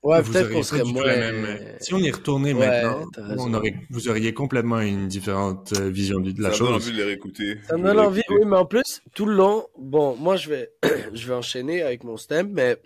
ouais, 0.03 0.21
vous 0.21 0.33
peut-être 0.33 0.51
qu'on 0.51 0.63
serait 0.63 0.83
moins... 0.83 1.05
la 1.05 1.31
même- 1.31 1.59
Si 1.79 1.93
on 1.93 1.99
y 1.99 2.11
retournait 2.11 2.53
Ouais, 2.53 2.67
maintenant, 2.67 3.05
on 3.37 3.53
aurait, 3.53 3.73
vous 3.89 4.09
auriez 4.09 4.33
complètement 4.33 4.81
une 4.81 5.07
différente 5.07 5.73
euh, 5.79 5.89
vision 5.89 6.19
de 6.19 6.33
la 6.41 6.51
ça 6.51 6.55
me 6.55 6.59
donne 6.69 6.73
chose. 6.73 6.87
envie 6.87 6.91
de 6.91 6.97
les 6.97 7.03
réécouter. 7.05 7.57
Ça 7.69 7.77
me 7.77 7.83
donne 7.83 7.99
envie, 7.99 8.21
oui, 8.29 8.41
mais 8.45 8.57
en 8.57 8.65
plus, 8.65 9.01
tout 9.15 9.25
le 9.25 9.33
long, 9.35 9.65
bon, 9.79 10.15
moi, 10.17 10.35
je 10.35 10.49
vais, 10.49 10.69
je 11.13 11.27
vais 11.27 11.33
enchaîner 11.33 11.81
avec 11.83 12.03
mon 12.03 12.17
stamp, 12.17 12.49
mais 12.51 12.77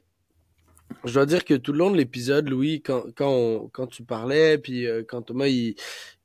je 1.04 1.14
dois 1.14 1.26
dire 1.26 1.46
que 1.46 1.54
tout 1.54 1.72
le 1.72 1.80
long 1.80 1.92
de 1.92 1.98
l'épisode, 1.98 2.50
Louis, 2.50 2.82
quand, 2.82 3.04
quand, 3.16 3.70
quand 3.72 3.88
tu 3.88 4.04
parlais, 4.04 4.58
puis 4.58 4.88
euh, 4.88 5.04
quand 5.08 5.22
Thomas, 5.24 5.48
il, 5.48 5.76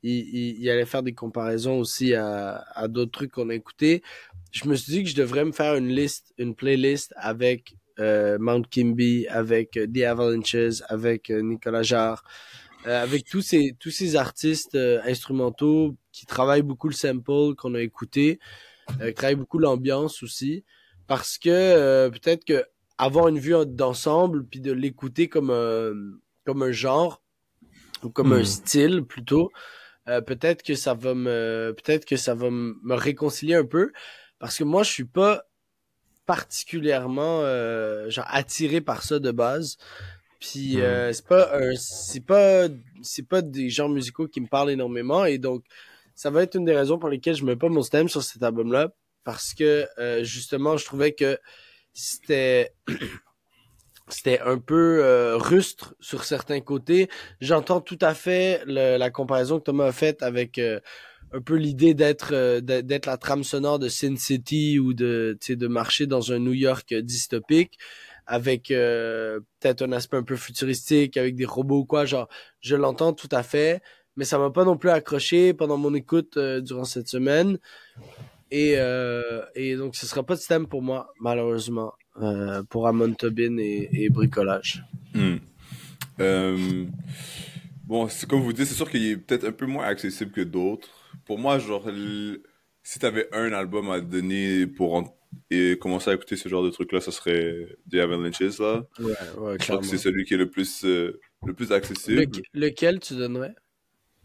il, 0.03 0.59
il, 0.59 0.69
allait 0.69 0.85
faire 0.85 1.03
des 1.03 1.13
comparaisons 1.13 1.77
aussi 1.77 2.13
à, 2.13 2.63
à 2.73 2.87
d'autres 2.87 3.11
trucs 3.11 3.31
qu'on 3.31 3.49
a 3.49 3.55
écoutés, 3.55 4.01
je 4.51 4.67
me 4.67 4.75
suis 4.75 4.91
dit 4.91 5.03
que 5.03 5.09
je 5.09 5.15
devrais 5.15 5.45
me 5.45 5.51
faire 5.51 5.75
une 5.75 5.87
liste, 5.89 6.33
une 6.37 6.55
playlist 6.55 7.13
avec 7.17 7.75
euh, 7.99 8.37
Mount 8.39 8.63
Kimby, 8.69 9.27
avec 9.27 9.77
euh, 9.77 9.87
The 9.87 10.03
Avalanches, 10.03 10.81
avec 10.87 11.29
euh, 11.29 11.41
Nicolas 11.41 11.83
Jarre, 11.83 12.23
euh, 12.87 13.01
avec 13.03 13.25
tous 13.25 13.41
ces, 13.41 13.75
tous 13.79 13.91
ces 13.91 14.15
artistes 14.15 14.75
euh, 14.75 15.01
instrumentaux 15.05 15.95
qui 16.11 16.25
travaillent 16.25 16.63
beaucoup 16.63 16.87
le 16.87 16.93
sample 16.93 17.55
qu'on 17.55 17.75
a 17.75 17.81
écouté, 17.81 18.39
qui 18.99 19.13
travaillent 19.13 19.35
beaucoup 19.35 19.59
l'ambiance 19.59 20.21
aussi, 20.23 20.65
parce 21.07 21.37
que 21.37 22.09
peut-être 22.09 22.43
que 22.43 22.65
avoir 22.97 23.27
une 23.27 23.39
vue 23.39 23.55
d'ensemble 23.67 24.45
puis 24.45 24.61
de 24.61 24.71
l'écouter 24.71 25.29
comme 25.29 25.51
un, 25.51 25.93
comme 26.45 26.63
un 26.63 26.71
genre 26.71 27.21
ou 28.03 28.09
comme 28.09 28.33
un 28.33 28.43
Hmm. 28.43 28.45
style 28.45 29.03
plutôt, 29.03 29.51
euh, 30.09 30.21
peut-être 30.21 30.63
que 30.63 30.75
ça 30.75 30.93
va 30.95 31.15
me 31.15 31.75
peut-être 31.77 32.05
que 32.05 32.17
ça 32.17 32.35
va 32.35 32.49
me 32.51 32.95
réconcilier 32.95 33.55
un 33.55 33.65
peu 33.65 33.91
parce 34.39 34.57
que 34.57 34.63
moi 34.65 34.83
je 34.83 34.91
suis 34.91 35.05
pas 35.05 35.43
particulièrement 36.25 37.41
euh, 37.43 38.09
genre 38.09 38.25
attiré 38.29 38.81
par 38.81 39.03
ça 39.03 39.19
de 39.19 39.31
base. 39.31 39.77
Puis 40.39 40.79
Hmm. 40.79 40.81
euh, 40.81 41.13
c'est 41.13 41.27
pas 41.27 41.57
un 41.57 41.73
c'est 41.75 42.25
pas 42.25 42.67
c'est 43.03 43.27
pas 43.27 43.41
des 43.41 43.69
genres 43.69 43.89
musicaux 43.89 44.27
qui 44.27 44.41
me 44.41 44.47
parlent 44.47 44.71
énormément 44.71 45.25
et 45.25 45.37
donc 45.37 45.65
ça 46.15 46.29
va 46.31 46.43
être 46.43 46.55
une 46.55 46.65
des 46.65 46.75
raisons 46.75 46.99
pour 46.99 47.09
lesquelles 47.09 47.35
je 47.35 47.45
mets 47.45 47.55
pas 47.55 47.69
mon 47.69 47.83
stem 47.83 48.09
sur 48.09 48.23
cet 48.23 48.41
album 48.43 48.71
là 48.71 48.89
parce 49.23 49.53
que 49.53 49.87
euh, 49.99 50.23
justement 50.23 50.77
je 50.77 50.85
trouvais 50.85 51.13
que 51.13 51.37
c'était 51.93 52.73
c'était 54.07 54.39
un 54.41 54.57
peu 54.57 55.03
euh, 55.03 55.37
rustre 55.37 55.95
sur 55.99 56.23
certains 56.23 56.59
côtés. 56.59 57.09
J'entends 57.39 57.81
tout 57.81 57.99
à 58.01 58.13
fait 58.13 58.61
le- 58.65 58.97
la 58.97 59.09
comparaison 59.09 59.59
que 59.59 59.63
Thomas 59.65 59.87
a 59.87 59.91
faite 59.91 60.21
avec 60.23 60.57
euh, 60.57 60.79
un 61.33 61.41
peu 61.41 61.55
l'idée 61.55 61.93
d'être 61.93 62.33
euh, 62.33 62.59
d'être 62.61 63.05
la 63.05 63.17
trame 63.17 63.43
sonore 63.43 63.79
de 63.79 63.87
Sin 63.87 64.15
City 64.17 64.79
ou 64.79 64.93
de 64.93 65.37
de 65.47 65.67
marcher 65.67 66.07
dans 66.07 66.31
un 66.33 66.39
New 66.39 66.53
York 66.53 66.93
dystopique 66.93 67.77
avec 68.25 68.71
euh, 68.71 69.39
peut-être 69.59 69.81
un 69.83 69.91
aspect 69.93 70.17
un 70.17 70.23
peu 70.23 70.35
futuristique 70.35 71.17
avec 71.17 71.35
des 71.35 71.45
robots 71.45 71.79
ou 71.79 71.85
quoi 71.85 72.05
genre 72.05 72.27
je 72.59 72.75
l'entends 72.75 73.13
tout 73.13 73.29
à 73.31 73.43
fait 73.43 73.81
mais 74.17 74.25
ça 74.25 74.37
m'a 74.37 74.49
pas 74.51 74.65
non 74.65 74.77
plus 74.77 74.89
accroché 74.89 75.53
pendant 75.53 75.77
mon 75.77 75.93
écoute 75.93 76.35
euh, 76.37 76.59
durant 76.59 76.83
cette 76.83 77.07
semaine 77.07 77.57
et 78.51 78.73
euh, 78.77 79.41
et 79.55 79.75
donc 79.75 79.95
ce 79.95 80.05
sera 80.05 80.23
pas 80.23 80.35
de 80.35 80.41
thème 80.41 80.67
pour 80.67 80.81
moi 80.81 81.07
malheureusement 81.19 81.93
euh, 82.21 82.61
pour 82.69 82.87
Amon 82.87 83.13
Tobin 83.13 83.57
et, 83.57 83.89
et 83.93 84.09
bricolage 84.09 84.83
Hmm. 85.13 85.37
Euh, 86.19 86.85
bon, 87.85 88.07
comme 88.29 88.41
vous 88.41 88.53
dites, 88.53 88.65
c'est 88.67 88.75
sûr 88.75 88.89
qu'il 88.89 89.05
est 89.05 89.17
peut-être 89.17 89.45
un 89.45 89.51
peu 89.51 89.65
moins 89.65 89.85
accessible 89.85 90.31
que 90.31 90.41
d'autres. 90.41 90.87
Pour 91.25 91.37
moi, 91.37 91.59
genre, 91.59 91.85
si 92.83 92.99
t'avais 92.99 93.27
un 93.33 93.51
album 93.53 93.89
à 93.91 93.99
donner 94.01 94.67
pour 94.67 94.95
en- 94.95 95.17
et 95.49 95.77
commencer 95.79 96.11
à 96.11 96.13
écouter 96.13 96.35
ce 96.35 96.47
genre 96.49 96.63
de 96.63 96.69
trucs-là, 96.69 97.01
ce 97.01 97.11
serait 97.11 97.77
The 97.91 97.95
Avalanches, 97.95 98.59
là. 98.59 98.83
ouais 98.99 99.05
ouais 99.37 99.57
Je 99.59 99.65
crois 99.65 99.77
que 99.79 99.85
c'est 99.85 99.97
celui 99.97 100.25
qui 100.25 100.33
est 100.35 100.37
le 100.37 100.49
plus, 100.49 100.83
euh, 100.85 101.19
le 101.45 101.53
plus 101.53 101.71
accessible. 101.71 102.21
Leque- 102.21 102.43
lequel 102.53 102.99
tu 102.99 103.15
donnerais? 103.15 103.55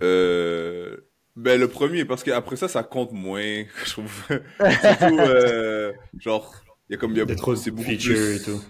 Euh, 0.02 0.96
ben, 1.36 1.60
le 1.60 1.68
premier, 1.68 2.04
parce 2.04 2.24
qu'après 2.24 2.56
ça, 2.56 2.68
ça 2.68 2.82
compte 2.82 3.12
moins, 3.12 3.64
je 3.84 3.90
trouve. 3.90 4.12
Surtout, 4.80 5.18
euh, 5.20 5.92
genre, 6.18 6.54
il 6.88 6.92
y 6.92 6.96
a 6.96 6.98
comme, 6.98 7.12
il 7.12 7.18
y 7.18 7.20
a 7.20 7.26
trop 7.36 7.52
de 7.54 7.58
c'est 7.58 7.70
beaucoup 7.70 7.88
features 7.88 8.14
plus- 8.14 8.36
et 8.36 8.42
tout. 8.42 8.62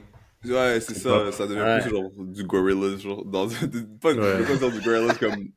Ouais, 0.52 0.80
c'est 0.80 0.94
ça, 0.94 1.10
pas- 1.10 1.32
ça 1.32 1.46
devient 1.46 1.60
Ouais. 1.60 1.80
plus 1.80 1.90
genre 1.90 2.10
du 2.18 2.44
Gorillaz, 2.44 2.98
genre, 2.98 3.24
dans, 3.24 3.46
pas, 4.00 4.12
Ouais. 4.14 4.44
je 4.48 4.58
pas 4.58 4.70
du 4.70 4.80
Gorillaz 4.80 5.14
comme 5.18 5.48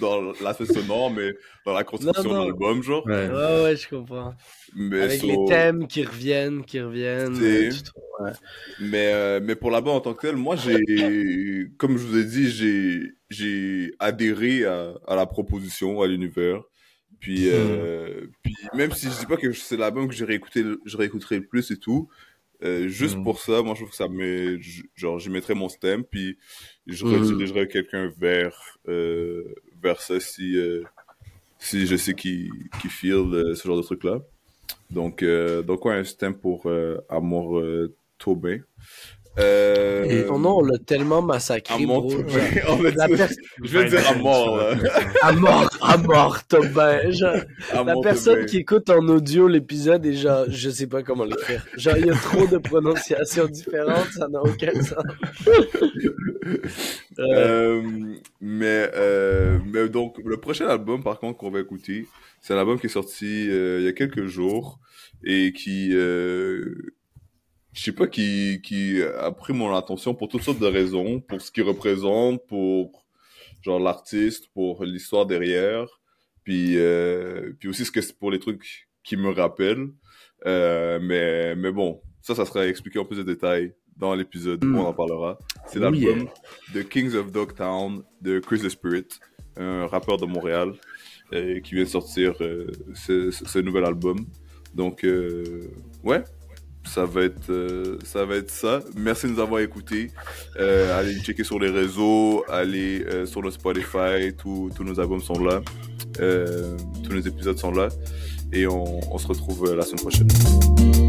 dans 0.00 0.32
l'aspect 0.42 0.66
sonore, 0.66 1.10
mais 1.10 1.34
dans 1.64 1.72
la 1.72 1.84
construction 1.84 2.22
de 2.42 2.46
l'album, 2.46 2.82
genre. 2.82 3.04
Ouais. 3.06 3.28
ouais 3.28 3.62
ouais 3.64 3.76
je 3.76 3.88
comprends 3.88 4.34
Mais, 4.74 5.02
avec 5.02 5.20
so- 5.20 5.26
les 5.26 5.36
thèmes 5.48 5.86
qui 5.86 6.04
reviennent 6.04 6.64
qui 6.64 6.80
reviennent 6.80 7.34
C'est- 7.36 7.66
euh, 7.68 7.70
tu 7.70 7.82
trouves, 7.82 8.02
ouais. 8.20 8.32
mais, 8.80 9.12
euh, 9.12 9.40
mais 9.42 9.56
pour 9.56 9.70
l'album 9.70 9.94
en 9.94 10.00
tant 10.00 10.14
que 10.14 10.26
tel, 10.26 10.36
moi, 10.36 10.56
j'ai, 10.56 11.68
comme 11.78 11.96
je 11.98 12.06
vous 12.06 12.16
ai 12.18 12.24
dit, 12.24 12.50
j'ai, 12.50 13.12
j'ai 13.30 13.92
adhéré 13.98 14.64
à, 14.64 14.94
à 15.06 15.16
la 15.16 15.26
proposition, 15.26 16.00
à 16.02 16.06
l'univers. 16.06 16.62
Puis, 17.18 17.48
euh, 17.48 18.26
puis 18.42 18.54
même 18.74 18.92
si 18.92 19.06
je 19.10 19.18
dis 19.20 19.26
pas 19.26 19.36
que 19.38 19.50
c'est 19.52 19.76
l'album 19.78 20.06
que 20.06 20.14
j'ai 20.14 20.26
réécouté, 20.26 20.62
je 20.84 20.96
réécouterai 20.96 21.36
le 21.38 21.46
plus 21.46 21.70
et 21.70 21.78
tout, 21.78 22.08
euh, 22.62 22.88
juste 22.88 23.16
Mhm. 23.16 23.24
pour 23.24 23.40
ça, 23.40 23.62
moi 23.62 23.74
je 23.74 23.80
trouve 23.80 23.90
que 23.90 23.96
ça 23.96 24.08
met, 24.08 24.56
genre 24.94 25.18
j'y 25.18 25.30
mettrais 25.30 25.54
mon 25.54 25.68
stem, 25.68 26.04
puis 26.04 26.38
je 26.86 27.04
Mhm. 27.04 27.12
redirigerais 27.12 27.68
quelqu'un 27.68 28.12
vers, 28.16 28.78
euh, 28.88 29.54
vers 29.82 30.00
ça 30.00 30.20
si, 30.20 30.56
euh, 30.56 30.84
si 31.58 31.86
je 31.86 31.96
sais 31.96 32.14
qui, 32.14 32.50
qui 32.80 32.88
feel 32.88 33.54
ce 33.54 33.62
genre 33.66 33.76
de 33.76 33.82
truc 33.82 34.04
là. 34.04 34.20
Donc, 34.90 35.24
donc 35.66 35.84
ouais, 35.84 35.94
un 35.94 36.04
stem 36.04 36.34
pour 36.38 36.70
Amour 37.08 37.62
Tobin. 38.18 38.58
Euh... 39.38 40.04
Et 40.04 40.24
ton 40.26 40.38
nom, 40.38 40.58
on 40.58 40.62
l'a 40.62 40.78
tellement 40.78 41.20
massacré, 41.22 41.74
à 41.74 41.86
bro. 41.86 42.02
mort, 42.10 42.82
La 42.96 43.06
per- 43.08 43.34
je 43.62 43.78
vais 43.78 43.88
dire 43.88 44.08
à 44.08 44.14
mort, 44.14 44.56
là. 44.56 44.74
À 45.22 45.32
mort, 45.32 45.70
à 45.82 45.96
mort. 45.98 46.38
Genre, 47.10 47.34
À 47.72 47.76
la 47.76 47.84
mort, 47.84 48.02
personne 48.02 48.46
qui 48.46 48.58
écoute 48.58 48.88
en 48.90 49.06
audio 49.08 49.46
l'épisode 49.48 50.06
est 50.06 50.14
genre, 50.14 50.44
je 50.48 50.70
sais 50.70 50.86
pas 50.86 51.02
comment 51.02 51.24
l'écrire. 51.24 51.66
Genre, 51.76 51.96
il 51.98 52.06
y 52.06 52.10
a 52.10 52.14
trop 52.14 52.46
de 52.46 52.56
prononciations 52.58 53.46
différentes, 53.46 54.08
ça 54.16 54.28
n'a 54.28 54.40
aucun 54.42 54.72
sens. 54.82 55.04
Euh, 55.46 56.46
Euh, 57.18 57.82
mais, 58.40 58.90
euh, 58.94 59.58
mais 59.72 59.88
donc, 59.88 60.18
le 60.24 60.36
prochain 60.36 60.68
album, 60.68 61.02
par 61.02 61.18
contre, 61.18 61.38
qu'on 61.38 61.50
va 61.50 61.60
écouter, 61.60 62.06
c'est 62.42 62.52
un 62.54 62.58
album 62.58 62.78
qui 62.78 62.86
est 62.86 62.90
sorti 62.90 63.48
euh, 63.50 63.78
il 63.80 63.86
y 63.86 63.88
a 63.88 63.92
quelques 63.92 64.26
jours 64.26 64.78
et 65.24 65.52
qui, 65.52 65.90
euh, 65.94 66.74
je 67.76 67.82
sais 67.82 67.92
pas, 67.92 68.06
qui, 68.06 68.60
qui 68.62 69.00
a 69.02 69.30
pris 69.30 69.52
mon 69.52 69.74
attention 69.74 70.14
pour 70.14 70.28
toutes 70.28 70.42
sortes 70.42 70.58
de 70.60 70.66
raisons, 70.66 71.20
pour 71.20 71.40
ce 71.40 71.50
qu'il 71.50 71.64
représente, 71.64 72.46
pour 72.46 73.04
genre 73.62 73.78
l'artiste, 73.80 74.48
pour 74.54 74.84
l'histoire 74.84 75.26
derrière, 75.26 75.86
puis, 76.42 76.78
euh, 76.78 77.52
puis 77.58 77.68
aussi 77.68 77.84
ce 77.84 77.90
que 77.92 78.00
c'est 78.00 78.18
pour 78.18 78.30
les 78.30 78.38
trucs 78.38 78.88
qui 79.04 79.16
me 79.16 79.30
rappellent. 79.30 79.88
Euh, 80.46 80.98
mais, 81.02 81.54
mais 81.56 81.70
bon, 81.72 82.00
ça, 82.22 82.34
ça 82.34 82.44
sera 82.46 82.66
expliqué 82.66 82.98
en 82.98 83.04
plus 83.04 83.16
de 83.18 83.22
détails 83.22 83.74
dans 83.96 84.14
l'épisode 84.14 84.62
où 84.64 84.68
Mm. 84.68 84.76
on 84.78 84.84
en 84.86 84.92
parlera. 84.92 85.38
C'est 85.66 85.78
l'album 85.78 86.28
The 86.74 86.88
Kings 86.88 87.14
of 87.14 87.32
Dogtown 87.32 88.02
de 88.20 88.38
Chris 88.38 88.60
the 88.60 88.68
Spirit, 88.68 89.08
un 89.56 89.86
rappeur 89.86 90.18
de 90.18 90.26
Montréal 90.26 90.72
euh, 91.32 91.60
qui 91.60 91.74
vient 91.74 91.84
de 91.84 91.88
sortir 91.88 92.34
euh, 92.42 92.66
ce, 92.94 93.30
ce- 93.30 93.44
ce 93.46 93.58
nouvel 93.58 93.84
album. 93.84 94.18
Donc, 94.74 95.02
euh, 95.04 95.62
ouais, 96.04 96.22
ça 96.86 97.04
va 97.04 97.22
être 97.22 97.50
euh, 97.50 97.98
ça. 98.04 98.24
Va 98.24 98.36
être 98.36 98.50
ça. 98.50 98.80
Merci 98.96 99.26
de 99.26 99.32
nous 99.32 99.40
avoir 99.40 99.60
écoutés. 99.60 100.10
Euh, 100.58 100.98
allez 100.98 101.18
checker 101.20 101.44
sur 101.44 101.58
les 101.58 101.70
réseaux, 101.70 102.44
allez 102.48 103.04
euh, 103.04 103.26
sur 103.26 103.42
le 103.42 103.50
Spotify, 103.50 104.34
tous 104.36 104.72
nos 104.80 104.98
albums 105.00 105.20
sont 105.20 105.42
là, 105.42 105.60
Euh, 106.20 106.76
tous 107.04 107.12
nos 107.12 107.20
épisodes 107.20 107.58
sont 107.58 107.72
là. 107.72 107.88
Et 108.52 108.66
on, 108.66 109.18
se 109.18 109.26
retrouve 109.26 109.74
la 109.74 109.82
semaine 109.82 110.00
prochaine. 110.00 111.05